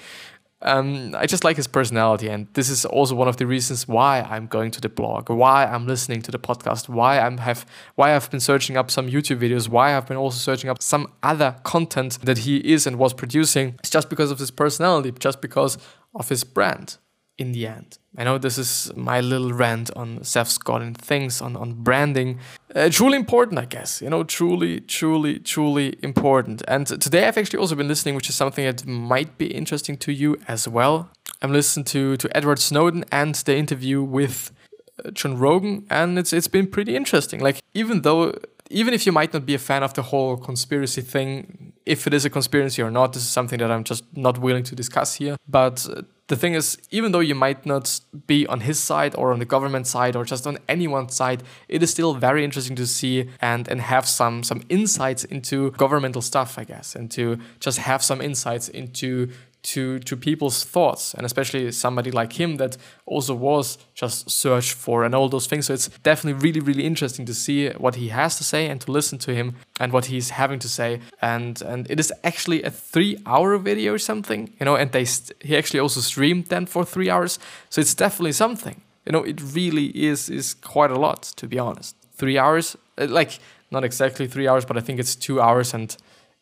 Um, 0.66 1.14
I 1.18 1.26
just 1.26 1.44
like 1.44 1.58
his 1.58 1.68
personality, 1.68 2.30
and 2.30 2.48
this 2.54 2.70
is 2.70 2.86
also 2.86 3.16
one 3.16 3.28
of 3.28 3.36
the 3.36 3.46
reasons 3.46 3.86
why 3.88 4.22
I'm 4.22 4.48
going 4.48 4.72
to 4.72 4.82
the 4.82 4.88
blog, 4.88 5.30
why 5.30 5.66
I'm 5.66 5.86
listening 5.86 6.22
to 6.22 6.32
the 6.32 6.40
podcast, 6.40 6.88
why 6.88 7.20
I'm 7.20 7.38
have 7.40 7.66
why 7.96 8.16
I've 8.16 8.32
been 8.32 8.40
searching 8.40 8.78
up 8.78 8.90
some 8.90 9.10
YouTube 9.10 9.40
videos, 9.40 9.68
why 9.68 9.96
I've 9.96 10.08
been 10.08 10.18
also 10.18 10.38
searching 10.38 10.70
up 10.70 10.82
some 10.82 11.12
other 11.22 11.58
content 11.64 12.18
that 12.24 12.40
he 12.40 12.58
is 12.58 12.88
and 12.88 12.98
was 12.98 13.14
producing. 13.14 13.76
It's 13.80 13.90
just 13.90 14.10
because 14.10 14.32
of 14.32 14.40
his 14.40 14.52
personality, 14.52 15.12
just 15.20 15.42
because 15.42 15.78
of 16.16 16.30
his 16.30 16.46
brand 16.46 16.98
in 17.38 17.52
the 17.52 17.68
end. 17.68 17.98
I 18.18 18.24
know 18.24 18.38
this 18.38 18.58
is 18.58 18.92
my 18.96 19.20
little 19.22 19.54
rant 19.54 19.90
on 19.96 20.24
Seth 20.24 20.64
Godin 20.64 20.94
things 20.94 21.42
on, 21.42 21.56
on 21.56 21.74
branding. 21.74 22.40
Uh, 22.76 22.90
truly 22.90 23.18
important, 23.18 23.60
I 23.60 23.66
guess. 23.66 24.02
You 24.02 24.10
know, 24.10 24.24
truly, 24.24 24.82
truly, 24.82 25.40
truly 25.40 25.98
important. 26.04 26.62
And 26.68 26.86
today 26.86 27.28
I've 27.28 27.38
actually 27.38 27.60
also 27.60 27.76
been 27.76 27.88
listening, 27.88 28.16
which 28.16 28.30
is 28.30 28.36
something 28.36 28.66
that 28.66 28.86
might 28.86 29.38
be 29.38 29.48
interesting 29.48 29.98
to 29.98 30.12
you 30.12 30.38
as 30.48 30.68
well. 30.68 31.10
I'm 31.42 31.52
listening 31.52 31.86
to, 31.86 32.18
to 32.18 32.38
Edward 32.38 32.60
Snowden 32.60 33.04
and 33.12 33.34
the 33.36 33.58
interview 33.58 34.04
with 34.04 34.52
uh, 35.04 35.10
Joe 35.12 35.34
Rogan, 35.34 35.86
and 35.90 36.20
it's 36.20 36.34
it's 36.34 36.48
been 36.48 36.68
pretty 36.68 36.96
interesting. 36.96 37.40
Like 37.40 37.60
even 37.74 38.04
though 38.04 38.34
even 38.70 38.94
if 38.94 39.06
you 39.06 39.12
might 39.12 39.34
not 39.34 39.46
be 39.46 39.56
a 39.56 39.60
fan 39.60 39.84
of 39.84 39.94
the 39.94 40.04
whole 40.04 40.38
conspiracy 40.38 41.02
thing, 41.02 41.74
if 41.86 42.08
it 42.08 42.14
is 42.14 42.26
a 42.26 42.30
conspiracy 42.30 42.82
or 42.82 42.92
not, 42.92 43.14
this 43.14 43.24
is 43.24 43.30
something 43.30 43.60
that 43.60 43.72
I'm 43.72 43.84
just 43.84 44.04
not 44.16 44.38
willing 44.38 44.64
to 44.64 44.76
discuss 44.76 45.16
here. 45.16 45.36
But 45.48 45.86
uh, 45.90 46.04
the 46.28 46.36
thing 46.38 46.54
is, 46.54 46.78
even 46.90 47.12
though 47.12 47.20
you 47.20 47.36
might 47.36 47.66
not 47.66 48.00
be 48.28 48.48
on 48.48 48.62
his 48.62 48.80
side 48.80 49.14
or 49.16 49.34
on 49.34 49.40
the 49.40 49.46
government 49.46 49.88
side 49.88 50.16
or 50.16 50.24
just 50.24 50.48
on 50.48 50.58
anyone's 50.70 51.16
side, 51.16 51.44
it 51.68 51.84
is 51.84 51.92
still 51.92 52.14
very 52.14 52.46
interesting 52.46 52.78
to 52.78 52.88
see 52.88 53.30
and, 53.42 53.68
and 53.68 53.82
have 53.82 54.08
some 54.08 54.42
some 54.44 54.62
insights 54.70 55.26
into 55.26 55.72
governmental 55.72 56.22
stuff, 56.22 56.58
I 56.58 56.64
guess, 56.64 56.96
and 56.96 57.12
to 57.12 57.40
just 57.60 57.80
have 57.80 58.02
some 58.02 58.22
insights 58.22 58.70
into 58.70 59.32
to 59.64 60.00
to 60.00 60.16
people's 60.16 60.64
thoughts 60.64 61.14
and 61.14 61.26
especially 61.26 61.72
somebody 61.72 62.12
like 62.12 62.34
him 62.34 62.58
that 62.58 62.78
also 63.06 63.34
was 63.34 63.78
just 63.94 64.30
searched 64.30 64.74
for 64.74 65.04
and 65.04 65.16
all 65.16 65.30
those 65.30 65.48
things. 65.48 65.66
So 65.68 65.74
it's 65.74 65.90
definitely 66.04 66.42
really 66.42 66.60
really 66.60 66.86
interesting 66.86 67.26
to 67.26 67.34
see 67.34 67.70
what 67.70 67.96
he 67.96 68.10
has 68.10 68.38
to 68.38 68.44
say 68.44 68.68
and 68.68 68.80
to 68.82 68.92
listen 68.92 69.18
to 69.20 69.34
him 69.34 69.56
and 69.80 69.92
what 69.92 70.06
he's 70.06 70.32
having 70.32 70.60
to 70.60 70.70
say. 70.70 71.00
And 71.22 71.62
and 71.62 71.90
it 71.90 72.00
is 72.00 72.14
actually 72.24 72.64
a 72.64 72.72
three 72.72 73.18
hour 73.26 73.58
video 73.58 73.94
or 73.94 74.00
something 74.00 74.54
you 74.60 74.66
know 74.66 74.76
and 74.76 74.92
they 74.92 75.06
he 75.42 75.58
actually 75.58 75.80
also 75.80 76.02
streamed 76.02 76.48
then 76.48 76.66
for 76.66 76.86
three 76.86 77.10
hours. 77.10 77.40
So 77.70 77.82
it's 77.82 77.96
definitely 77.96 78.34
something 78.34 78.82
you 79.06 79.12
know 79.12 79.24
it 79.24 79.42
really 79.54 79.88
is 79.88 80.30
is 80.30 80.54
quite 80.54 80.92
a 80.92 81.00
lot 81.00 81.24
to 81.38 81.48
be 81.48 81.60
honest. 81.60 81.96
Three 82.16 82.38
hours 82.38 82.78
uh, 82.98 83.08
like 83.08 83.40
not 83.72 83.84
exactly 83.84 84.28
three 84.28 84.48
hours 84.48 84.66
but 84.66 84.78
i 84.78 84.82
think 84.82 85.00
it's 85.00 85.16
two 85.16 85.42
hours 85.42 85.74
and 85.74 85.98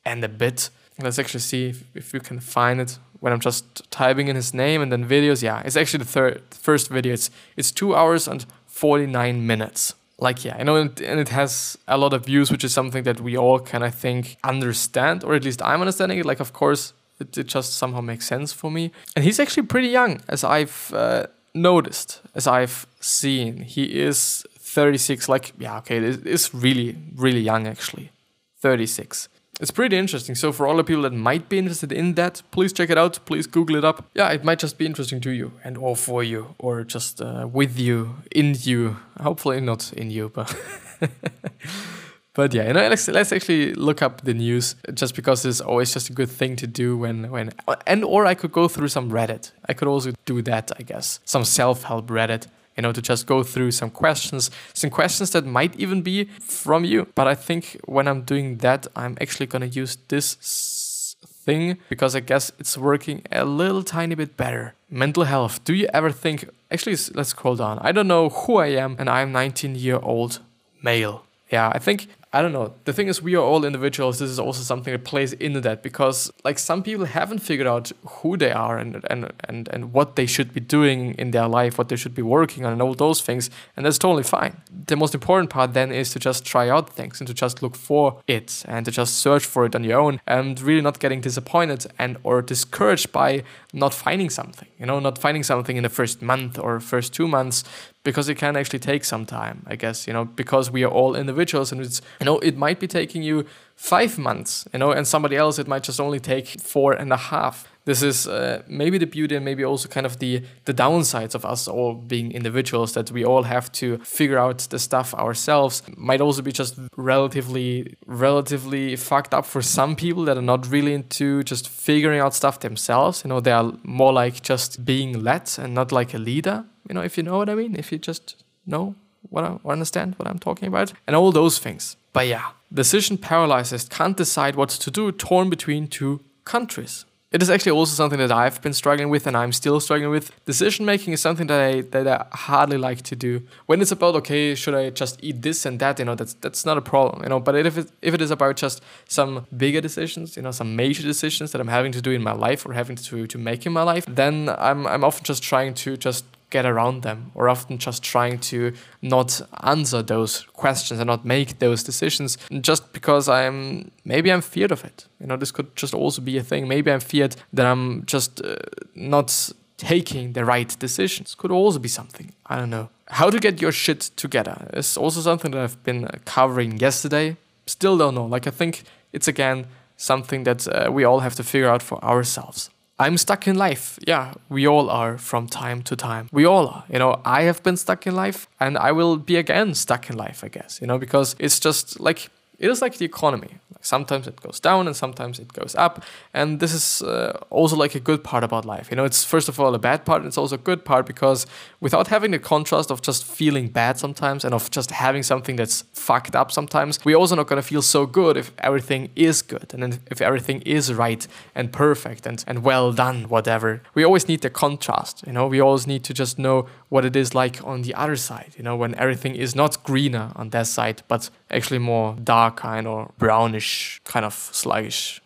and 0.05 0.23
a 0.23 0.29
bit. 0.29 0.69
Let's 0.99 1.19
actually 1.19 1.41
see 1.41 1.69
if, 1.69 1.83
if 1.95 2.13
you 2.13 2.19
can 2.19 2.39
find 2.39 2.79
it 2.81 2.97
when 3.21 3.31
i'm 3.33 3.39
just 3.39 3.89
typing 3.91 4.27
in 4.27 4.35
his 4.35 4.53
name 4.53 4.81
and 4.81 4.91
then 4.91 5.07
videos 5.07 5.41
yeah 5.41 5.61
it's 5.65 5.77
actually 5.77 6.03
the 6.03 6.11
third 6.17 6.41
first 6.61 6.89
video. 6.89 7.13
It's 7.13 7.29
it's 7.57 7.71
two 7.71 7.95
hours 7.95 8.27
and 8.27 8.45
49 8.67 9.45
minutes. 9.45 9.93
Like 10.19 10.45
yeah 10.45 10.57
you 10.59 10.65
know 10.65 10.75
and, 10.75 11.01
and 11.01 11.19
it 11.19 11.29
has 11.29 11.77
a 11.87 11.97
lot 11.97 12.13
of 12.13 12.25
views 12.25 12.51
which 12.51 12.63
is 12.63 12.73
something 12.73 13.03
that 13.03 13.19
we 13.19 13.35
all 13.35 13.59
can 13.59 13.81
i 13.81 13.89
think 13.89 14.37
understand 14.43 15.23
or 15.23 15.33
at 15.33 15.43
least 15.43 15.61
i'm 15.63 15.81
understanding 15.81 16.19
it. 16.19 16.25
Like 16.25 16.39
of 16.39 16.53
course 16.53 16.93
it, 17.19 17.37
it 17.37 17.47
just 17.47 17.73
somehow 17.73 18.01
makes 18.01 18.25
sense 18.25 18.53
for 18.53 18.71
me. 18.71 18.91
And 19.15 19.25
he's 19.25 19.39
actually 19.39 19.67
pretty 19.67 19.87
young 19.87 20.21
as 20.27 20.43
i've 20.43 20.91
uh, 20.93 21.25
noticed 21.55 22.21
as 22.35 22.45
i've 22.47 22.85
seen. 22.99 23.63
He 23.63 23.83
is 23.99 24.45
36 24.59 25.27
like 25.27 25.53
yeah 25.57 25.79
okay 25.79 25.97
it 25.97 26.27
is 26.27 26.53
really 26.53 26.95
really 27.15 27.41
young 27.41 27.65
actually. 27.67 28.11
36 28.59 29.27
it's 29.61 29.71
pretty 29.71 29.95
interesting. 29.95 30.33
So 30.33 30.51
for 30.51 30.65
all 30.65 30.75
the 30.75 30.83
people 30.83 31.03
that 31.03 31.13
might 31.13 31.47
be 31.47 31.59
interested 31.59 31.91
in 31.91 32.15
that, 32.15 32.41
please 32.49 32.73
check 32.73 32.89
it 32.89 32.97
out. 32.97 33.19
Please 33.25 33.45
Google 33.45 33.75
it 33.75 33.85
up. 33.85 34.09
Yeah, 34.15 34.29
it 34.31 34.43
might 34.43 34.57
just 34.57 34.77
be 34.79 34.87
interesting 34.87 35.21
to 35.21 35.29
you 35.29 35.53
and 35.63 35.77
or 35.77 35.95
for 35.95 36.23
you 36.23 36.55
or 36.57 36.83
just 36.83 37.21
uh, 37.21 37.47
with 37.51 37.77
you, 37.77 38.15
in 38.31 38.55
you. 38.59 38.97
Hopefully 39.19 39.61
not 39.61 39.93
in 39.93 40.09
you, 40.09 40.29
but. 40.29 40.53
but 42.33 42.53
yeah, 42.55 42.67
you 42.67 42.73
know, 42.73 42.89
let's, 42.89 43.07
let's 43.07 43.31
actually 43.31 43.75
look 43.75 44.01
up 44.01 44.21
the 44.21 44.33
news 44.33 44.75
just 44.95 45.15
because 45.15 45.45
it's 45.45 45.61
always 45.61 45.93
just 45.93 46.09
a 46.09 46.13
good 46.13 46.29
thing 46.29 46.55
to 46.55 46.65
do 46.65 46.97
when 46.97 47.29
when 47.29 47.51
and 47.85 48.03
or 48.03 48.25
I 48.25 48.33
could 48.33 48.51
go 48.51 48.67
through 48.67 48.87
some 48.87 49.11
Reddit. 49.11 49.51
I 49.69 49.73
could 49.73 49.87
also 49.87 50.13
do 50.25 50.41
that, 50.41 50.71
I 50.79 50.83
guess. 50.83 51.19
Some 51.23 51.45
self-help 51.45 52.07
Reddit 52.07 52.47
you 52.75 52.83
know, 52.83 52.91
to 52.91 53.01
just 53.01 53.25
go 53.27 53.43
through 53.43 53.71
some 53.71 53.89
questions, 53.89 54.49
some 54.73 54.89
questions 54.89 55.31
that 55.31 55.45
might 55.45 55.75
even 55.79 56.01
be 56.01 56.25
from 56.39 56.85
you. 56.85 57.07
But 57.15 57.27
I 57.27 57.35
think 57.35 57.79
when 57.85 58.07
I'm 58.07 58.21
doing 58.21 58.57
that, 58.57 58.87
I'm 58.95 59.17
actually 59.21 59.47
gonna 59.47 59.65
use 59.67 59.97
this 60.07 61.15
thing 61.45 61.77
because 61.89 62.15
I 62.15 62.19
guess 62.19 62.51
it's 62.59 62.77
working 62.77 63.23
a 63.31 63.45
little 63.45 63.83
tiny 63.83 64.15
bit 64.15 64.37
better. 64.37 64.73
Mental 64.89 65.23
health. 65.23 65.63
Do 65.63 65.73
you 65.73 65.87
ever 65.93 66.11
think? 66.11 66.49
Actually, 66.69 66.97
let's 67.13 67.29
scroll 67.29 67.55
down. 67.55 67.79
I 67.81 67.91
don't 67.91 68.07
know 68.07 68.29
who 68.29 68.57
I 68.57 68.67
am, 68.67 68.95
and 68.99 69.09
I'm 69.09 69.31
19 69.31 69.75
year 69.75 69.99
old 70.01 70.39
male. 70.81 71.25
Yeah, 71.49 71.71
I 71.73 71.79
think 71.79 72.07
I 72.33 72.41
don't 72.41 72.53
know. 72.53 72.73
The 72.85 72.93
thing 72.93 73.09
is, 73.09 73.21
we 73.21 73.35
are 73.35 73.43
all 73.43 73.65
individuals. 73.65 74.19
This 74.19 74.29
is 74.29 74.39
also 74.39 74.61
something 74.61 74.93
that 74.93 75.03
plays 75.03 75.33
into 75.33 75.59
that 75.61 75.83
because, 75.83 76.31
like, 76.45 76.59
some 76.59 76.81
people 76.81 77.05
haven't 77.05 77.39
figured 77.39 77.67
out 77.67 77.91
who 78.05 78.37
they 78.37 78.53
are 78.53 78.77
and 78.77 79.03
and 79.09 79.33
and 79.49 79.67
and 79.67 79.91
what 79.91 80.15
they 80.15 80.25
should 80.25 80.53
be 80.53 80.61
doing 80.61 81.13
in 81.15 81.31
their 81.31 81.49
life, 81.49 81.77
what 81.77 81.89
they 81.89 81.97
should 81.97 82.15
be 82.15 82.21
working 82.21 82.63
on, 82.65 82.71
and 82.71 82.81
all 82.81 82.93
those 82.93 83.21
things, 83.21 83.49
and 83.75 83.85
that's 83.85 83.97
totally 83.97 84.23
fine. 84.23 84.61
The 84.87 84.95
most 84.95 85.13
important 85.13 85.49
part 85.49 85.73
then 85.73 85.91
is 85.91 86.11
to 86.11 86.19
just 86.19 86.45
try 86.45 86.69
out 86.69 86.89
things 86.89 87.19
and 87.19 87.27
to 87.27 87.33
just 87.33 87.61
look 87.61 87.75
for 87.75 88.21
it 88.27 88.63
and 88.65 88.85
to 88.85 88.91
just 88.91 89.15
search 89.15 89.43
for 89.43 89.65
it 89.65 89.75
on 89.75 89.83
your 89.83 89.99
own 89.99 90.21
and 90.25 90.59
really 90.61 90.81
not 90.81 90.99
getting 90.99 91.19
disappointed 91.19 91.85
and 91.99 92.17
or 92.23 92.41
discouraged 92.41 93.11
by 93.11 93.43
not 93.73 93.93
finding 93.93 94.29
something. 94.29 94.69
You 94.79 94.85
know, 94.85 95.01
not 95.01 95.17
finding 95.17 95.43
something 95.43 95.75
in 95.75 95.83
the 95.83 95.89
first 95.89 96.21
month 96.21 96.57
or 96.57 96.79
first 96.79 97.13
two 97.13 97.27
months 97.27 97.65
because 98.03 98.29
it 98.29 98.35
can 98.35 98.55
actually 98.55 98.79
take 98.79 99.03
some 99.03 99.25
time, 99.25 99.63
I 99.67 99.75
guess, 99.75 100.07
you 100.07 100.13
know, 100.13 100.25
because 100.25 100.71
we 100.71 100.83
are 100.83 100.91
all 100.91 101.15
individuals 101.15 101.71
and 101.71 101.81
it's, 101.81 102.01
you 102.19 102.25
know, 102.25 102.39
it 102.39 102.57
might 102.57 102.79
be 102.79 102.87
taking 102.87 103.21
you 103.21 103.45
five 103.75 104.17
months, 104.17 104.67
you 104.73 104.79
know, 104.79 104.91
and 104.91 105.07
somebody 105.07 105.35
else 105.35 105.59
it 105.59 105.67
might 105.67 105.83
just 105.83 105.99
only 105.99 106.19
take 106.19 106.59
four 106.59 106.93
and 106.93 107.13
a 107.13 107.17
half. 107.17 107.70
This 107.85 108.03
is 108.03 108.27
uh, 108.27 108.61
maybe 108.67 108.97
the 108.97 109.07
beauty 109.07 109.35
and 109.35 109.43
maybe 109.43 109.65
also 109.65 109.87
kind 109.89 110.05
of 110.05 110.19
the 110.19 110.43
the 110.65 110.73
downsides 110.73 111.33
of 111.33 111.45
us 111.45 111.67
all 111.67 111.95
being 111.95 112.31
individuals 112.31 112.93
that 112.93 113.11
we 113.11 113.25
all 113.25 113.43
have 113.43 113.71
to 113.73 113.97
figure 113.99 114.37
out 114.37 114.59
the 114.69 114.77
stuff 114.79 115.13
ourselves. 115.15 115.81
Might 115.97 116.21
also 116.21 116.41
be 116.41 116.51
just 116.51 116.77
relatively 116.95 117.95
relatively 118.05 118.95
fucked 118.95 119.33
up 119.33 119.45
for 119.45 119.61
some 119.61 119.95
people 119.95 120.25
that 120.25 120.37
are 120.37 120.43
not 120.43 120.69
really 120.69 120.93
into 120.93 121.43
just 121.43 121.67
figuring 121.69 122.19
out 122.19 122.35
stuff 122.35 122.59
themselves. 122.59 123.23
You 123.23 123.29
know, 123.29 123.39
they 123.39 123.51
are 123.51 123.73
more 123.83 124.13
like 124.13 124.43
just 124.43 124.85
being 124.85 125.23
led 125.23 125.49
and 125.57 125.73
not 125.73 125.91
like 125.91 126.13
a 126.13 126.19
leader. 126.19 126.65
You 126.87 126.93
know, 126.95 127.01
if 127.01 127.17
you 127.17 127.23
know 127.23 127.37
what 127.37 127.49
I 127.49 127.55
mean, 127.55 127.75
if 127.75 127.91
you 127.91 127.97
just 127.97 128.43
know 128.65 128.95
what 129.29 129.43
I 129.43 129.57
understand 129.69 130.15
what 130.17 130.27
I'm 130.27 130.39
talking 130.39 130.67
about, 130.67 130.93
and 131.07 131.15
all 131.15 131.31
those 131.31 131.57
things. 131.57 131.95
But 132.13 132.27
yeah, 132.27 132.51
decision 132.73 133.17
paralyzed 133.17 133.89
can't 133.89 134.17
decide 134.17 134.55
what 134.55 134.69
to 134.69 134.91
do, 134.91 135.11
torn 135.11 135.49
between 135.49 135.87
two 135.87 136.21
countries. 136.43 137.05
It 137.31 137.41
is 137.41 137.49
actually 137.49 137.71
also 137.71 137.95
something 137.95 138.19
that 138.19 138.31
I've 138.31 138.61
been 138.61 138.73
struggling 138.73 139.09
with 139.09 139.25
and 139.25 139.37
I'm 139.37 139.53
still 139.53 139.79
struggling 139.79 140.11
with. 140.11 140.31
Decision 140.45 140.85
making 140.85 141.13
is 141.13 141.21
something 141.21 141.47
that 141.47 141.61
I 141.61 141.81
that 141.81 142.05
I 142.05 142.27
hardly 142.35 142.77
like 142.77 143.03
to 143.03 143.15
do. 143.15 143.43
When 143.67 143.79
it's 143.81 143.91
about 143.91 144.15
okay, 144.15 144.53
should 144.53 144.75
I 144.75 144.89
just 144.89 145.17
eat 145.23 145.41
this 145.41 145.65
and 145.65 145.79
that, 145.79 145.97
you 145.99 146.05
know, 146.05 146.15
that's 146.15 146.33
that's 146.33 146.65
not 146.65 146.77
a 146.77 146.81
problem, 146.81 147.23
you 147.23 147.29
know. 147.29 147.39
But 147.39 147.55
if 147.55 147.77
it 147.77 147.89
if 148.01 148.13
it 148.13 148.21
is 148.21 148.31
about 148.31 148.57
just 148.57 148.81
some 149.07 149.47
bigger 149.55 149.79
decisions, 149.79 150.35
you 150.35 150.41
know, 150.41 150.51
some 150.51 150.75
major 150.75 151.03
decisions 151.03 151.53
that 151.53 151.61
I'm 151.61 151.69
having 151.69 151.93
to 151.93 152.01
do 152.01 152.11
in 152.11 152.21
my 152.21 152.33
life 152.33 152.65
or 152.65 152.73
having 152.73 152.97
to 152.97 153.25
to 153.27 153.37
make 153.37 153.65
in 153.65 153.71
my 153.71 153.83
life, 153.83 154.05
then 154.07 154.49
I'm 154.49 154.85
I'm 154.85 155.05
often 155.05 155.23
just 155.23 155.41
trying 155.41 155.73
to 155.73 155.95
just 155.95 156.25
get 156.51 156.65
around 156.65 157.01
them 157.01 157.31
or 157.33 157.49
often 157.49 157.77
just 157.77 158.03
trying 158.03 158.37
to 158.37 158.73
not 159.01 159.41
answer 159.63 160.03
those 160.03 160.41
questions 160.53 160.99
and 160.99 161.07
not 161.07 161.25
make 161.25 161.59
those 161.59 161.83
decisions 161.83 162.37
just 162.61 162.93
because 162.93 163.27
I'm 163.27 163.89
maybe 164.05 164.31
I'm 164.31 164.41
feared 164.41 164.71
of 164.71 164.85
it. 164.85 165.07
You 165.19 165.27
know, 165.27 165.37
this 165.37 165.51
could 165.51 165.75
just 165.75 165.93
also 165.93 166.21
be 166.21 166.37
a 166.37 166.43
thing. 166.43 166.67
Maybe 166.67 166.91
I'm 166.91 166.99
feared 166.99 167.35
that 167.53 167.65
I'm 167.65 168.05
just 168.05 168.41
uh, 168.41 168.55
not 168.93 169.51
taking 169.77 170.33
the 170.33 170.45
right 170.45 170.79
decisions. 170.79 171.35
Could 171.35 171.51
also 171.51 171.79
be 171.79 171.89
something. 171.89 172.33
I 172.45 172.57
don't 172.57 172.69
know. 172.69 172.89
How 173.07 173.29
to 173.29 173.39
get 173.39 173.61
your 173.61 173.71
shit 173.71 174.11
together 174.15 174.69
is 174.73 174.97
also 174.97 175.21
something 175.21 175.51
that 175.51 175.63
I've 175.63 175.83
been 175.83 176.07
covering 176.25 176.77
yesterday. 176.77 177.37
Still 177.65 177.97
don't 177.97 178.15
know. 178.15 178.25
Like 178.25 178.47
I 178.47 178.51
think 178.51 178.83
it's 179.11 179.27
again 179.27 179.65
something 179.97 180.43
that 180.43 180.67
uh, 180.67 180.91
we 180.91 181.03
all 181.03 181.19
have 181.19 181.35
to 181.35 181.43
figure 181.43 181.69
out 181.69 181.83
for 181.83 182.03
ourselves. 182.03 182.69
I'm 183.01 183.17
stuck 183.17 183.47
in 183.47 183.55
life. 183.55 183.97
Yeah, 184.05 184.33
we 184.47 184.67
all 184.67 184.87
are 184.91 185.17
from 185.17 185.47
time 185.47 185.81
to 185.83 185.95
time. 185.95 186.29
We 186.31 186.45
all 186.45 186.67
are. 186.67 186.83
You 186.87 186.99
know, 186.99 187.19
I 187.25 187.43
have 187.43 187.63
been 187.63 187.75
stuck 187.75 188.05
in 188.05 188.15
life 188.15 188.47
and 188.59 188.77
I 188.77 188.91
will 188.91 189.17
be 189.17 189.37
again 189.37 189.73
stuck 189.73 190.09
in 190.11 190.17
life, 190.17 190.43
I 190.43 190.49
guess, 190.49 190.79
you 190.79 190.85
know, 190.85 190.99
because 190.99 191.35
it's 191.39 191.59
just 191.59 191.99
like 191.99 192.29
it 192.61 192.69
is 192.69 192.81
like 192.81 192.97
the 192.97 193.05
economy. 193.05 193.57
Sometimes 193.81 194.27
it 194.27 194.39
goes 194.39 194.59
down 194.59 194.85
and 194.85 194.95
sometimes 194.95 195.39
it 195.39 195.51
goes 195.53 195.73
up. 195.75 196.03
And 196.33 196.59
this 196.59 196.73
is 196.73 197.01
uh, 197.01 197.39
also 197.49 197.75
like 197.75 197.95
a 197.95 197.99
good 197.99 198.23
part 198.23 198.43
about 198.43 198.63
life. 198.63 198.91
You 198.91 198.97
know, 198.97 199.05
it's 199.05 199.23
first 199.23 199.49
of 199.49 199.59
all 199.59 199.73
a 199.73 199.79
bad 199.79 200.05
part, 200.05 200.23
it's 200.23 200.37
also 200.37 200.55
a 200.55 200.59
good 200.59 200.85
part 200.85 201.07
because 201.07 201.47
without 201.79 202.07
having 202.07 202.29
the 202.29 202.39
contrast 202.39 202.91
of 202.91 203.01
just 203.01 203.25
feeling 203.25 203.69
bad 203.69 203.97
sometimes 203.97 204.45
and 204.45 204.53
of 204.53 204.69
just 204.69 204.91
having 204.91 205.23
something 205.23 205.55
that's 205.55 205.81
fucked 205.93 206.35
up 206.35 206.51
sometimes, 206.51 207.03
we're 207.03 207.17
also 207.17 207.35
not 207.35 207.47
gonna 207.47 207.63
feel 207.63 207.81
so 207.81 208.05
good 208.05 208.37
if 208.37 208.51
everything 208.59 209.09
is 209.15 209.41
good 209.41 209.73
and 209.73 209.99
if 210.11 210.21
everything 210.21 210.61
is 210.61 210.93
right 210.93 211.27
and 211.55 211.73
perfect 211.73 212.27
and, 212.27 212.43
and 212.45 212.63
well 212.63 212.93
done, 212.93 213.23
whatever. 213.23 213.81
We 213.95 214.03
always 214.03 214.27
need 214.27 214.41
the 214.41 214.51
contrast, 214.51 215.23
you 215.25 215.33
know, 215.33 215.47
we 215.47 215.59
always 215.59 215.87
need 215.87 216.03
to 216.03 216.13
just 216.13 216.37
know 216.37 216.67
what 216.91 217.05
it 217.05 217.15
is 217.15 217.33
like 217.33 217.63
on 217.63 217.83
the 217.83 217.95
other 217.95 218.17
side, 218.17 218.53
you 218.57 218.63
know, 218.63 218.75
when 218.75 218.93
everything 218.95 219.33
is 219.33 219.55
not 219.55 219.81
greener 219.81 220.29
on 220.35 220.49
that 220.49 220.67
side, 220.67 221.01
but 221.07 221.29
actually 221.49 221.79
more 221.79 222.17
dark 222.21 222.57
kind 222.57 222.85
or 222.85 223.09
brownish, 223.17 224.01
kind 224.03 224.25
of 224.25 224.33
sluggish. 224.33 225.21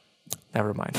Never 0.53 0.75
mind. 0.75 0.95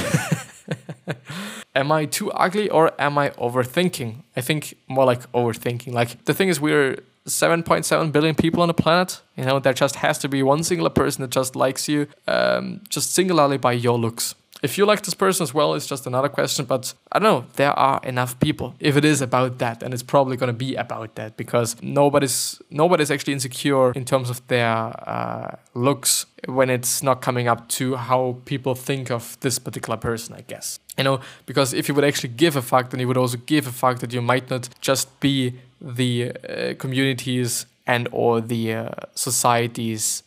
am 1.76 1.92
I 1.92 2.06
too 2.06 2.32
ugly 2.32 2.68
or 2.68 2.90
am 3.00 3.16
I 3.16 3.30
overthinking? 3.30 4.24
I 4.36 4.40
think 4.40 4.76
more 4.88 5.04
like 5.04 5.30
overthinking. 5.30 5.92
Like 5.92 6.24
the 6.24 6.34
thing 6.34 6.48
is, 6.48 6.60
we're 6.60 6.96
7.7 7.26 8.10
billion 8.10 8.34
people 8.34 8.60
on 8.60 8.66
the 8.66 8.74
planet. 8.74 9.20
You 9.36 9.44
know, 9.44 9.60
there 9.60 9.72
just 9.72 9.94
has 9.96 10.18
to 10.18 10.28
be 10.28 10.42
one 10.42 10.64
singular 10.64 10.90
person 10.90 11.22
that 11.22 11.30
just 11.30 11.54
likes 11.54 11.88
you, 11.88 12.08
um, 12.26 12.80
just 12.88 13.14
singularly 13.14 13.56
by 13.56 13.70
your 13.70 13.96
looks. 13.96 14.34
If 14.62 14.78
you 14.78 14.86
like 14.86 15.02
this 15.02 15.14
person 15.14 15.42
as 15.42 15.52
well, 15.52 15.74
it's 15.74 15.86
just 15.86 16.06
another 16.06 16.28
question. 16.28 16.64
But 16.64 16.94
I 17.12 17.18
don't 17.18 17.30
know, 17.30 17.46
there 17.56 17.72
are 17.72 18.00
enough 18.02 18.38
people. 18.40 18.74
If 18.80 18.96
it 18.96 19.04
is 19.04 19.20
about 19.20 19.58
that, 19.58 19.82
and 19.82 19.92
it's 19.92 20.02
probably 20.02 20.36
going 20.36 20.48
to 20.48 20.58
be 20.66 20.74
about 20.74 21.14
that 21.16 21.36
because 21.36 21.76
nobody's 21.82 22.60
nobody's 22.70 23.10
actually 23.10 23.34
insecure 23.34 23.92
in 23.92 24.04
terms 24.04 24.30
of 24.30 24.46
their 24.48 24.74
uh, 25.08 25.56
looks 25.74 26.26
when 26.46 26.70
it's 26.70 27.02
not 27.02 27.20
coming 27.20 27.48
up 27.48 27.68
to 27.68 27.96
how 27.96 28.38
people 28.44 28.74
think 28.74 29.10
of 29.10 29.38
this 29.40 29.58
particular 29.58 29.96
person. 29.96 30.34
I 30.34 30.42
guess 30.42 30.78
you 30.96 31.04
know 31.04 31.20
because 31.46 31.74
if 31.74 31.88
you 31.88 31.94
would 31.94 32.04
actually 32.04 32.30
give 32.30 32.56
a 32.56 32.62
fuck, 32.62 32.90
then 32.90 33.00
you 33.00 33.08
would 33.08 33.16
also 33.16 33.38
give 33.46 33.66
a 33.66 33.72
fuck 33.72 33.98
that 33.98 34.12
you 34.12 34.22
might 34.22 34.50
not 34.50 34.68
just 34.80 35.20
be 35.20 35.54
the 35.80 36.32
uh, 36.32 36.74
communities 36.78 37.66
and 37.86 38.08
or 38.10 38.40
the 38.40 38.74
uh, 38.74 38.90
societies 39.14 40.22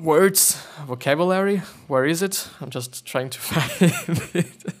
words, 0.00 0.60
vocabulary. 0.86 1.58
Where 1.86 2.04
is 2.04 2.22
it? 2.22 2.48
I'm 2.60 2.70
just 2.70 3.06
trying 3.06 3.30
to 3.30 3.38
find 3.40 3.92
it. 4.34 4.74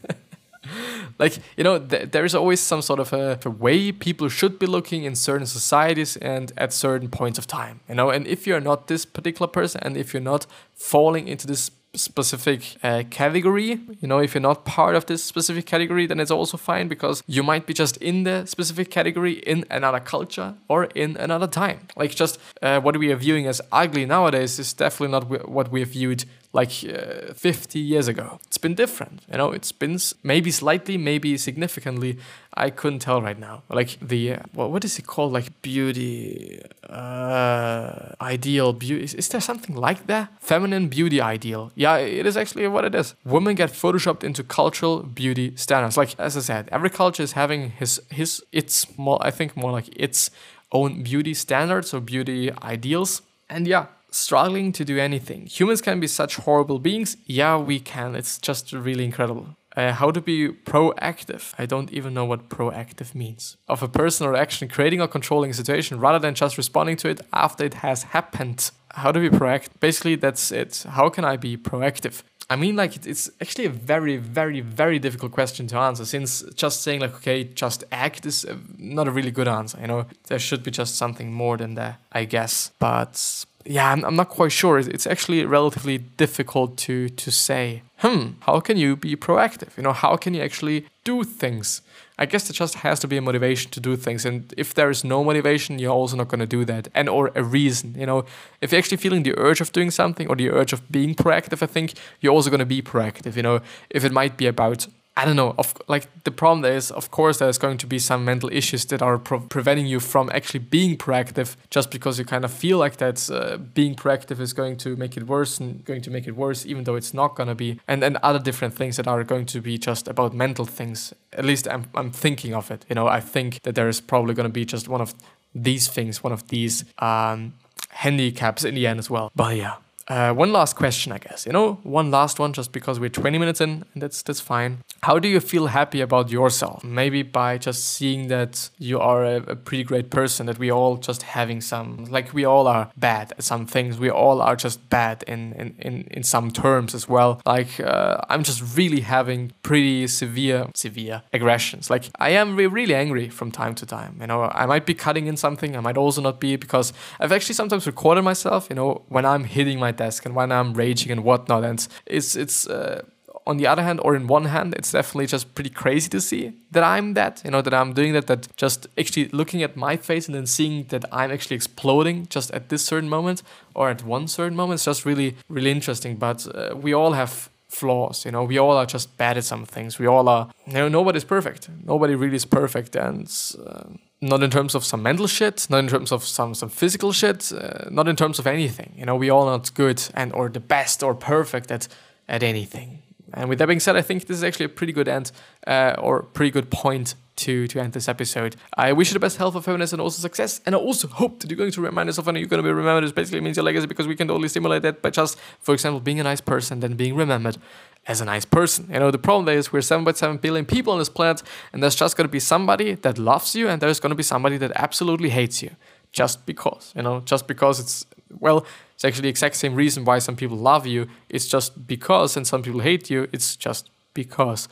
like 1.18 1.38
you 1.56 1.64
know 1.64 1.78
th- 1.78 2.10
there 2.10 2.24
is 2.24 2.34
always 2.34 2.60
some 2.60 2.82
sort 2.82 3.00
of 3.00 3.12
a, 3.12 3.38
a, 3.44 3.50
way 3.50 3.90
people 3.90 4.28
should 4.28 4.58
be 4.58 4.66
looking 4.66 5.04
in 5.04 5.14
certain 5.14 5.46
societies 5.46 6.16
and 6.18 6.52
at 6.56 6.72
certain 6.72 7.08
points 7.08 7.38
of 7.38 7.46
time 7.46 7.80
you 7.88 7.94
know 7.94 8.10
and 8.10 8.26
if 8.26 8.46
you're 8.46 8.60
not 8.60 8.86
this 8.86 9.06
particular 9.06 9.48
person 9.48 9.80
and 9.82 9.96
if 9.96 10.12
you're 10.12 10.22
not 10.22 10.46
falling 10.74 11.26
into 11.26 11.46
this 11.46 11.70
specific 11.94 12.76
uh, 12.82 13.02
category. 13.10 13.80
You 14.00 14.08
know, 14.08 14.18
if 14.18 14.34
you're 14.34 14.40
not 14.40 14.64
part 14.64 14.94
of 14.94 15.06
this 15.06 15.24
specific 15.24 15.66
category, 15.66 16.06
then 16.06 16.20
it's 16.20 16.30
also 16.30 16.56
fine 16.56 16.88
because 16.88 17.22
you 17.26 17.42
might 17.42 17.66
be 17.66 17.74
just 17.74 17.96
in 17.98 18.24
the 18.24 18.46
specific 18.46 18.90
category 18.90 19.32
in 19.32 19.64
another 19.70 20.00
culture 20.00 20.54
or 20.68 20.84
in 20.84 21.16
another 21.16 21.46
time. 21.46 21.88
Like, 21.96 22.14
just 22.14 22.38
uh, 22.62 22.80
what 22.80 22.96
we 22.96 23.12
are 23.12 23.16
viewing 23.16 23.46
as 23.46 23.60
ugly 23.72 24.06
nowadays 24.06 24.58
is 24.58 24.72
definitely 24.72 25.12
not 25.12 25.48
what 25.48 25.70
we 25.70 25.80
have 25.80 25.90
viewed 25.90 26.24
like 26.52 26.70
uh, 26.84 27.34
50 27.34 27.78
years 27.78 28.08
ago. 28.08 28.40
It's 28.46 28.58
been 28.58 28.74
different, 28.74 29.22
you 29.30 29.36
know, 29.36 29.52
it's 29.52 29.72
been 29.72 29.98
maybe 30.22 30.50
slightly, 30.50 30.96
maybe 30.96 31.36
significantly. 31.36 32.18
I 32.54 32.70
couldn't 32.70 33.00
tell 33.00 33.20
right 33.20 33.38
now. 33.38 33.62
Like 33.68 33.98
the, 34.00 34.34
uh, 34.34 34.38
what 34.54 34.84
is 34.84 34.98
it 34.98 35.06
called? 35.06 35.32
Like 35.32 35.60
beauty, 35.62 36.60
uh, 36.88 38.14
ideal 38.20 38.72
beauty. 38.72 39.04
Is, 39.04 39.14
is 39.14 39.28
there 39.28 39.40
something 39.40 39.76
like 39.76 40.06
that? 40.06 40.30
Feminine 40.40 40.88
beauty 40.88 41.20
ideal. 41.20 41.70
Yeah, 41.74 41.96
it 41.98 42.26
is 42.26 42.36
actually 42.36 42.66
what 42.68 42.84
it 42.84 42.94
is. 42.94 43.14
Women 43.24 43.54
get 43.54 43.70
photoshopped 43.70 44.24
into 44.24 44.42
cultural 44.42 45.02
beauty 45.02 45.54
standards. 45.56 45.96
Like, 45.96 46.18
as 46.18 46.36
I 46.36 46.40
said, 46.40 46.68
every 46.72 46.90
culture 46.90 47.22
is 47.22 47.32
having 47.32 47.70
his, 47.70 48.00
his, 48.10 48.42
its 48.52 48.86
more, 48.98 49.18
I 49.20 49.30
think 49.30 49.56
more 49.56 49.70
like 49.70 49.88
its 49.94 50.30
own 50.72 51.02
beauty 51.02 51.34
standards 51.34 51.92
or 51.92 52.00
beauty 52.00 52.50
ideals. 52.62 53.22
And 53.50 53.66
yeah, 53.66 53.86
struggling 54.10 54.72
to 54.72 54.84
do 54.84 54.98
anything. 54.98 55.46
Humans 55.46 55.82
can 55.82 56.00
be 56.00 56.06
such 56.06 56.36
horrible 56.36 56.78
beings. 56.78 57.16
Yeah, 57.26 57.56
we 57.58 57.80
can. 57.80 58.14
It's 58.14 58.38
just 58.38 58.72
really 58.72 59.04
incredible. 59.04 59.56
Uh, 59.76 59.92
how 59.92 60.10
to 60.10 60.20
be 60.20 60.48
proactive. 60.48 61.54
I 61.58 61.66
don't 61.66 61.92
even 61.92 62.12
know 62.12 62.24
what 62.24 62.48
proactive 62.48 63.14
means. 63.14 63.56
Of 63.68 63.82
a 63.82 63.88
person 63.88 64.26
or 64.26 64.34
action 64.34 64.66
creating 64.68 65.00
or 65.00 65.06
controlling 65.06 65.50
a 65.50 65.54
situation 65.54 66.00
rather 66.00 66.18
than 66.18 66.34
just 66.34 66.56
responding 66.56 66.96
to 66.96 67.08
it 67.08 67.20
after 67.32 67.64
it 67.64 67.74
has 67.74 68.02
happened. 68.04 68.70
How 68.92 69.12
to 69.12 69.20
be 69.20 69.30
proactive? 69.30 69.78
Basically, 69.78 70.16
that's 70.16 70.50
it. 70.50 70.84
How 70.88 71.08
can 71.10 71.24
I 71.24 71.36
be 71.36 71.56
proactive? 71.56 72.22
I 72.50 72.56
mean, 72.56 72.76
like, 72.76 73.06
it's 73.06 73.30
actually 73.42 73.66
a 73.66 73.70
very, 73.70 74.16
very, 74.16 74.62
very 74.62 74.98
difficult 74.98 75.32
question 75.32 75.66
to 75.68 75.76
answer 75.76 76.06
since 76.06 76.42
just 76.54 76.82
saying, 76.82 77.00
like, 77.00 77.14
okay, 77.16 77.44
just 77.44 77.84
act 77.92 78.24
is 78.24 78.46
not 78.78 79.06
a 79.06 79.10
really 79.10 79.30
good 79.30 79.48
answer. 79.48 79.78
You 79.80 79.86
know, 79.86 80.06
there 80.28 80.38
should 80.38 80.62
be 80.62 80.70
just 80.70 80.96
something 80.96 81.30
more 81.30 81.58
than 81.58 81.74
that, 81.74 82.00
I 82.10 82.24
guess. 82.24 82.72
But 82.78 83.44
yeah, 83.68 83.92
I'm, 83.92 84.04
I'm 84.04 84.16
not 84.16 84.30
quite 84.30 84.52
sure. 84.52 84.78
It's 84.78 85.06
actually 85.06 85.44
relatively 85.44 85.98
difficult 85.98 86.76
to 86.78 87.08
to 87.08 87.30
say. 87.30 87.82
Hmm, 87.98 88.32
how 88.40 88.60
can 88.60 88.76
you 88.76 88.96
be 88.96 89.16
proactive? 89.16 89.76
You 89.76 89.82
know, 89.82 89.92
how 89.92 90.16
can 90.16 90.32
you 90.32 90.42
actually 90.42 90.86
do 91.04 91.24
things? 91.24 91.82
I 92.20 92.26
guess 92.26 92.48
there 92.48 92.52
just 92.52 92.76
has 92.76 92.98
to 93.00 93.08
be 93.08 93.16
a 93.16 93.20
motivation 93.20 93.70
to 93.72 93.80
do 93.80 93.96
things, 93.96 94.24
and 94.24 94.52
if 94.56 94.74
there 94.74 94.90
is 94.90 95.04
no 95.04 95.22
motivation, 95.22 95.78
you're 95.78 95.92
also 95.92 96.16
not 96.16 96.28
going 96.28 96.40
to 96.40 96.46
do 96.46 96.64
that, 96.64 96.88
and 96.94 97.08
or 97.08 97.30
a 97.34 97.42
reason. 97.42 97.94
You 97.96 98.06
know, 98.06 98.24
if 98.60 98.72
you're 98.72 98.78
actually 98.78 98.96
feeling 98.96 99.22
the 99.22 99.38
urge 99.38 99.60
of 99.60 99.72
doing 99.72 99.90
something 99.90 100.28
or 100.28 100.36
the 100.36 100.50
urge 100.50 100.72
of 100.72 100.80
being 100.90 101.14
proactive, 101.14 101.62
I 101.62 101.66
think 101.66 101.94
you're 102.20 102.34
also 102.34 102.50
going 102.50 102.66
to 102.68 102.74
be 102.76 102.82
proactive. 102.82 103.36
You 103.36 103.42
know, 103.42 103.60
if 103.90 104.04
it 104.04 104.12
might 104.12 104.36
be 104.36 104.46
about 104.46 104.86
I 105.18 105.24
don't 105.24 105.34
know. 105.34 105.52
Of 105.58 105.74
like 105.88 106.06
the 106.22 106.30
problem 106.30 106.64
is, 106.64 106.92
of 106.92 107.10
course, 107.10 107.38
there's 107.38 107.58
going 107.58 107.78
to 107.78 107.88
be 107.88 107.98
some 107.98 108.24
mental 108.24 108.48
issues 108.52 108.84
that 108.84 109.02
are 109.02 109.18
preventing 109.18 109.86
you 109.86 109.98
from 109.98 110.30
actually 110.32 110.60
being 110.60 110.96
proactive, 110.96 111.56
just 111.70 111.90
because 111.90 112.20
you 112.20 112.24
kind 112.24 112.44
of 112.44 112.52
feel 112.52 112.78
like 112.78 112.98
that 112.98 113.28
uh, 113.28 113.56
being 113.56 113.96
proactive 113.96 114.38
is 114.38 114.52
going 114.52 114.76
to 114.76 114.94
make 114.94 115.16
it 115.16 115.26
worse 115.26 115.58
and 115.58 115.84
going 115.84 116.02
to 116.02 116.10
make 116.12 116.28
it 116.28 116.36
worse, 116.36 116.64
even 116.64 116.84
though 116.84 116.94
it's 116.94 117.12
not 117.12 117.34
gonna 117.34 117.56
be. 117.56 117.80
And 117.88 118.04
and 118.04 118.16
other 118.22 118.38
different 118.38 118.74
things 118.74 118.96
that 118.96 119.08
are 119.08 119.24
going 119.24 119.46
to 119.46 119.60
be 119.60 119.76
just 119.76 120.06
about 120.06 120.34
mental 120.34 120.64
things. 120.64 121.12
At 121.32 121.44
least 121.44 121.66
I'm 121.66 121.86
I'm 121.96 122.12
thinking 122.12 122.54
of 122.54 122.70
it. 122.70 122.86
You 122.88 122.94
know, 122.94 123.08
I 123.08 123.20
think 123.20 123.62
that 123.62 123.74
there 123.74 123.88
is 123.88 124.00
probably 124.00 124.34
gonna 124.34 124.48
be 124.60 124.64
just 124.64 124.88
one 124.88 125.00
of 125.00 125.14
these 125.52 125.88
things, 125.88 126.22
one 126.22 126.32
of 126.32 126.46
these 126.46 126.84
um, 126.98 127.54
handicaps 127.90 128.64
in 128.64 128.76
the 128.76 128.86
end 128.86 129.00
as 129.00 129.10
well. 129.10 129.32
But 129.34 129.56
yeah. 129.56 129.74
Uh, 130.08 130.32
one 130.32 130.52
last 130.52 130.74
question, 130.74 131.12
I 131.12 131.18
guess. 131.18 131.44
You 131.44 131.52
know, 131.52 131.74
one 131.82 132.10
last 132.10 132.38
one, 132.38 132.54
just 132.54 132.72
because 132.72 132.98
we're 132.98 133.10
20 133.10 133.36
minutes 133.36 133.60
in, 133.60 133.84
and 133.92 134.02
that's 134.02 134.22
that's 134.22 134.40
fine. 134.40 134.78
How 135.02 135.18
do 135.18 135.28
you 135.28 135.38
feel 135.38 135.66
happy 135.66 136.00
about 136.00 136.30
yourself? 136.30 136.82
Maybe 136.82 137.22
by 137.22 137.58
just 137.58 137.86
seeing 137.86 138.28
that 138.28 138.70
you 138.78 138.98
are 138.98 139.24
a, 139.24 139.36
a, 139.36 139.56
pretty 139.56 139.84
great 139.84 140.10
person. 140.10 140.46
That 140.46 140.58
we 140.58 140.72
all 140.72 140.96
just 140.96 141.22
having 141.22 141.60
some, 141.60 142.06
like 142.06 142.32
we 142.32 142.44
all 142.44 142.66
are 142.66 142.90
bad 142.96 143.32
at 143.38 143.44
some 143.44 143.66
things. 143.66 143.98
We 143.98 144.10
all 144.10 144.40
are 144.40 144.56
just 144.56 144.88
bad 144.88 145.24
in 145.28 145.52
in 145.52 145.74
in, 145.78 146.02
in 146.10 146.22
some 146.22 146.50
terms 146.50 146.94
as 146.94 147.06
well. 147.06 147.42
Like 147.44 147.78
uh, 147.78 148.22
I'm 148.30 148.42
just 148.44 148.76
really 148.78 149.02
having 149.02 149.52
pretty 149.62 150.06
severe 150.06 150.68
severe 150.74 151.22
aggressions. 151.34 151.90
Like 151.90 152.06
I 152.18 152.30
am 152.30 152.56
re- 152.56 152.66
really 152.66 152.94
angry 152.94 153.28
from 153.28 153.50
time 153.52 153.74
to 153.74 153.84
time. 153.84 154.16
You 154.20 154.26
know, 154.26 154.44
I 154.44 154.64
might 154.64 154.86
be 154.86 154.94
cutting 154.94 155.26
in 155.26 155.36
something. 155.36 155.76
I 155.76 155.80
might 155.80 155.98
also 155.98 156.22
not 156.22 156.40
be 156.40 156.56
because 156.56 156.94
I've 157.20 157.32
actually 157.32 157.56
sometimes 157.56 157.86
recorded 157.86 158.22
myself. 158.22 158.68
You 158.70 158.76
know, 158.76 159.02
when 159.08 159.26
I'm 159.26 159.44
hitting 159.44 159.78
my 159.78 159.92
desk 159.98 160.26
and 160.26 160.34
when 160.34 160.50
I'm 160.50 160.72
raging 160.74 161.12
and 161.12 161.22
whatnot. 161.22 161.64
And 161.64 161.88
it's 162.06 162.36
it's 162.36 162.66
uh, 162.66 163.02
on 163.48 163.56
the 163.56 163.66
other 163.66 163.82
hand, 163.82 163.98
or 164.04 164.14
in 164.14 164.26
one 164.26 164.44
hand, 164.44 164.74
it's 164.78 164.92
definitely 164.92 165.26
just 165.26 165.54
pretty 165.54 165.70
crazy 165.70 166.08
to 166.10 166.20
see 166.20 166.52
that 166.70 166.84
I'm 166.84 167.14
that, 167.14 167.40
you 167.44 167.50
know, 167.50 167.62
that 167.62 167.72
I'm 167.72 167.94
doing 167.94 168.12
that, 168.12 168.26
that 168.26 168.46
just 168.56 168.86
actually 168.98 169.28
looking 169.28 169.62
at 169.62 169.74
my 169.74 169.96
face 169.96 170.28
and 170.28 170.34
then 170.34 170.46
seeing 170.46 170.84
that 170.88 171.04
I'm 171.10 171.30
actually 171.30 171.56
exploding 171.56 172.26
just 172.28 172.50
at 172.50 172.68
this 172.68 172.84
certain 172.84 173.08
moment 173.08 173.42
or 173.74 173.88
at 173.88 174.04
one 174.04 174.28
certain 174.28 174.54
moment. 174.54 174.74
It's 174.78 174.84
just 174.84 175.06
really, 175.06 175.34
really 175.48 175.70
interesting. 175.70 176.16
But 176.16 176.46
uh, 176.54 176.76
we 176.76 176.92
all 176.92 177.12
have 177.12 177.48
flaws, 177.68 178.24
you 178.24 178.32
know, 178.32 178.44
we 178.44 178.58
all 178.58 178.76
are 178.76 178.86
just 178.86 179.16
bad 179.16 179.36
at 179.38 179.44
some 179.44 179.64
things. 179.64 179.98
We 179.98 180.06
all 180.06 180.28
are, 180.28 180.50
you 180.66 180.74
know, 180.74 180.88
nobody's 180.88 181.24
perfect. 181.24 181.68
Nobody 181.84 182.14
really 182.14 182.36
is 182.36 182.46
perfect. 182.46 182.96
And, 182.96 183.30
uh, 183.66 183.84
not 184.20 184.42
in 184.42 184.50
terms 184.50 184.74
of 184.74 184.84
some 184.84 185.02
mental 185.02 185.26
shit, 185.26 185.66
not 185.70 185.78
in 185.78 185.88
terms 185.88 186.12
of 186.12 186.24
some 186.24 186.54
some 186.54 186.68
physical 186.68 187.12
shit, 187.12 187.52
uh, 187.52 187.88
not 187.90 188.08
in 188.08 188.16
terms 188.16 188.38
of 188.38 188.46
anything. 188.46 188.92
You 188.96 189.06
know, 189.06 189.16
we 189.16 189.30
all 189.30 189.46
not 189.46 189.72
good 189.74 190.02
and 190.14 190.32
or 190.32 190.48
the 190.48 190.60
best 190.60 191.02
or 191.02 191.14
perfect 191.14 191.70
at 191.70 191.88
at 192.28 192.42
anything. 192.42 193.02
And 193.34 193.48
with 193.48 193.58
that 193.58 193.66
being 193.66 193.80
said, 193.80 193.94
I 193.96 194.02
think 194.02 194.26
this 194.26 194.38
is 194.38 194.44
actually 194.44 194.66
a 194.66 194.70
pretty 194.70 194.92
good 194.92 195.08
end 195.08 195.32
uh, 195.66 195.94
or 195.98 196.22
pretty 196.22 196.50
good 196.50 196.70
point 196.70 197.14
to 197.36 197.68
to 197.68 197.80
end 197.80 197.92
this 197.92 198.08
episode. 198.08 198.56
I 198.76 198.92
wish 198.92 199.10
you 199.10 199.14
the 199.14 199.20
best 199.20 199.36
health 199.36 199.54
of 199.54 199.64
happiness 199.66 199.92
and 199.92 200.00
also 200.00 200.20
success. 200.20 200.60
And 200.66 200.74
I 200.74 200.78
also 200.78 201.08
hope 201.08 201.40
that 201.40 201.50
you're 201.50 201.58
going 201.58 201.72
to 201.72 201.80
remind 201.80 202.08
yourself 202.08 202.26
and 202.26 202.38
you're 202.38 202.48
going 202.48 202.62
to 202.62 202.68
be 202.68 202.72
remembered. 202.72 203.04
This 203.04 203.12
basically 203.12 203.40
means 203.40 203.56
your 203.56 203.64
legacy 203.64 203.86
because 203.86 204.06
we 204.06 204.16
can 204.16 204.30
only 204.30 204.48
stimulate 204.48 204.82
that 204.82 205.02
by 205.02 205.10
just, 205.10 205.38
for 205.60 205.74
example, 205.74 206.00
being 206.00 206.20
a 206.20 206.24
nice 206.24 206.40
person, 206.40 206.80
then 206.80 206.94
being 206.94 207.14
remembered 207.14 207.58
as 208.06 208.20
a 208.20 208.24
nice 208.24 208.44
person. 208.44 208.88
You 208.90 209.00
know, 209.00 209.10
the 209.10 209.18
problem 209.18 209.54
is 209.54 209.72
we're 209.72 209.80
7.7 209.80 210.40
billion 210.40 210.64
people 210.64 210.92
on 210.92 210.98
this 210.98 211.08
planet, 211.08 211.42
and 211.72 211.82
there's 211.82 211.94
just 211.94 212.16
to 212.16 212.28
be 212.28 212.40
somebody 212.40 212.94
that 212.94 213.18
loves 213.18 213.54
you, 213.54 213.68
and 213.68 213.80
there's 213.80 214.00
going 214.00 214.10
to 214.10 214.16
be 214.16 214.22
somebody 214.22 214.56
that 214.58 214.72
absolutely 214.74 215.30
hates 215.30 215.62
you. 215.62 215.70
Just 216.10 216.46
because, 216.46 216.94
you 216.96 217.02
know, 217.02 217.20
just 217.20 217.46
because 217.46 217.78
it's, 217.78 218.06
well, 218.40 218.64
it's 218.94 219.04
actually 219.04 219.22
the 219.22 219.28
exact 219.28 219.56
same 219.56 219.74
reason 219.74 220.06
why 220.06 220.18
some 220.20 220.36
people 220.36 220.56
love 220.56 220.86
you. 220.86 221.06
It's 221.28 221.46
just 221.46 221.86
because, 221.86 222.34
and 222.34 222.46
some 222.46 222.62
people 222.62 222.80
hate 222.80 223.10
you. 223.10 223.28
It's 223.30 223.56
just 223.56 223.90
because. 224.14 224.68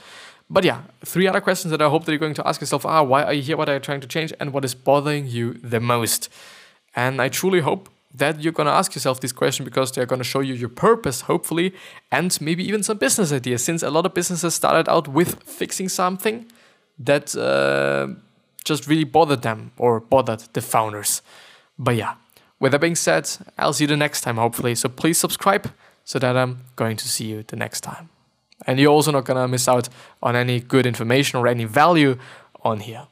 But 0.48 0.64
yeah, 0.64 0.82
three 1.04 1.26
other 1.26 1.40
questions 1.40 1.72
that 1.72 1.82
I 1.82 1.88
hope 1.88 2.04
that 2.04 2.12
you're 2.12 2.18
going 2.18 2.34
to 2.34 2.48
ask 2.48 2.60
yourself 2.60 2.86
are 2.86 3.04
why 3.04 3.22
are 3.24 3.32
you 3.32 3.42
here? 3.42 3.56
What 3.56 3.68
are 3.68 3.74
you 3.74 3.80
trying 3.80 4.00
to 4.00 4.06
change? 4.06 4.32
And 4.40 4.52
what 4.52 4.64
is 4.64 4.74
bothering 4.74 5.26
you 5.26 5.54
the 5.54 5.80
most? 5.80 6.28
And 6.94 7.20
I 7.20 7.28
truly 7.28 7.60
hope 7.60 7.90
that 8.14 8.42
you're 8.42 8.52
going 8.52 8.66
to 8.66 8.72
ask 8.72 8.94
yourself 8.94 9.20
this 9.20 9.32
question 9.32 9.64
because 9.64 9.92
they're 9.92 10.06
going 10.06 10.20
to 10.20 10.24
show 10.24 10.40
you 10.40 10.54
your 10.54 10.68
purpose, 10.68 11.22
hopefully, 11.22 11.74
and 12.10 12.38
maybe 12.40 12.64
even 12.64 12.82
some 12.82 12.98
business 12.98 13.32
ideas. 13.32 13.64
Since 13.64 13.82
a 13.82 13.90
lot 13.90 14.06
of 14.06 14.14
businesses 14.14 14.54
started 14.54 14.88
out 14.90 15.08
with 15.08 15.42
fixing 15.42 15.88
something 15.88 16.46
that 16.98 17.36
uh, 17.36 18.08
just 18.64 18.88
really 18.88 19.04
bothered 19.04 19.42
them 19.42 19.72
or 19.76 20.00
bothered 20.00 20.40
the 20.52 20.60
founders. 20.60 21.22
But 21.78 21.96
yeah, 21.96 22.14
with 22.58 22.72
that 22.72 22.80
being 22.80 22.94
said, 22.94 23.28
I'll 23.58 23.72
see 23.72 23.84
you 23.84 23.88
the 23.88 23.96
next 23.96 24.22
time, 24.22 24.36
hopefully. 24.36 24.74
So 24.74 24.88
please 24.88 25.18
subscribe 25.18 25.70
so 26.04 26.18
that 26.18 26.36
I'm 26.36 26.64
going 26.76 26.96
to 26.96 27.08
see 27.08 27.26
you 27.26 27.42
the 27.42 27.56
next 27.56 27.82
time. 27.82 28.08
And 28.66 28.80
you're 28.80 28.92
also 28.92 29.12
not 29.12 29.24
going 29.24 29.36
to 29.40 29.48
miss 29.48 29.68
out 29.68 29.88
on 30.22 30.34
any 30.34 30.60
good 30.60 30.86
information 30.86 31.38
or 31.38 31.46
any 31.46 31.64
value 31.64 32.18
on 32.62 32.80
here. 32.80 33.06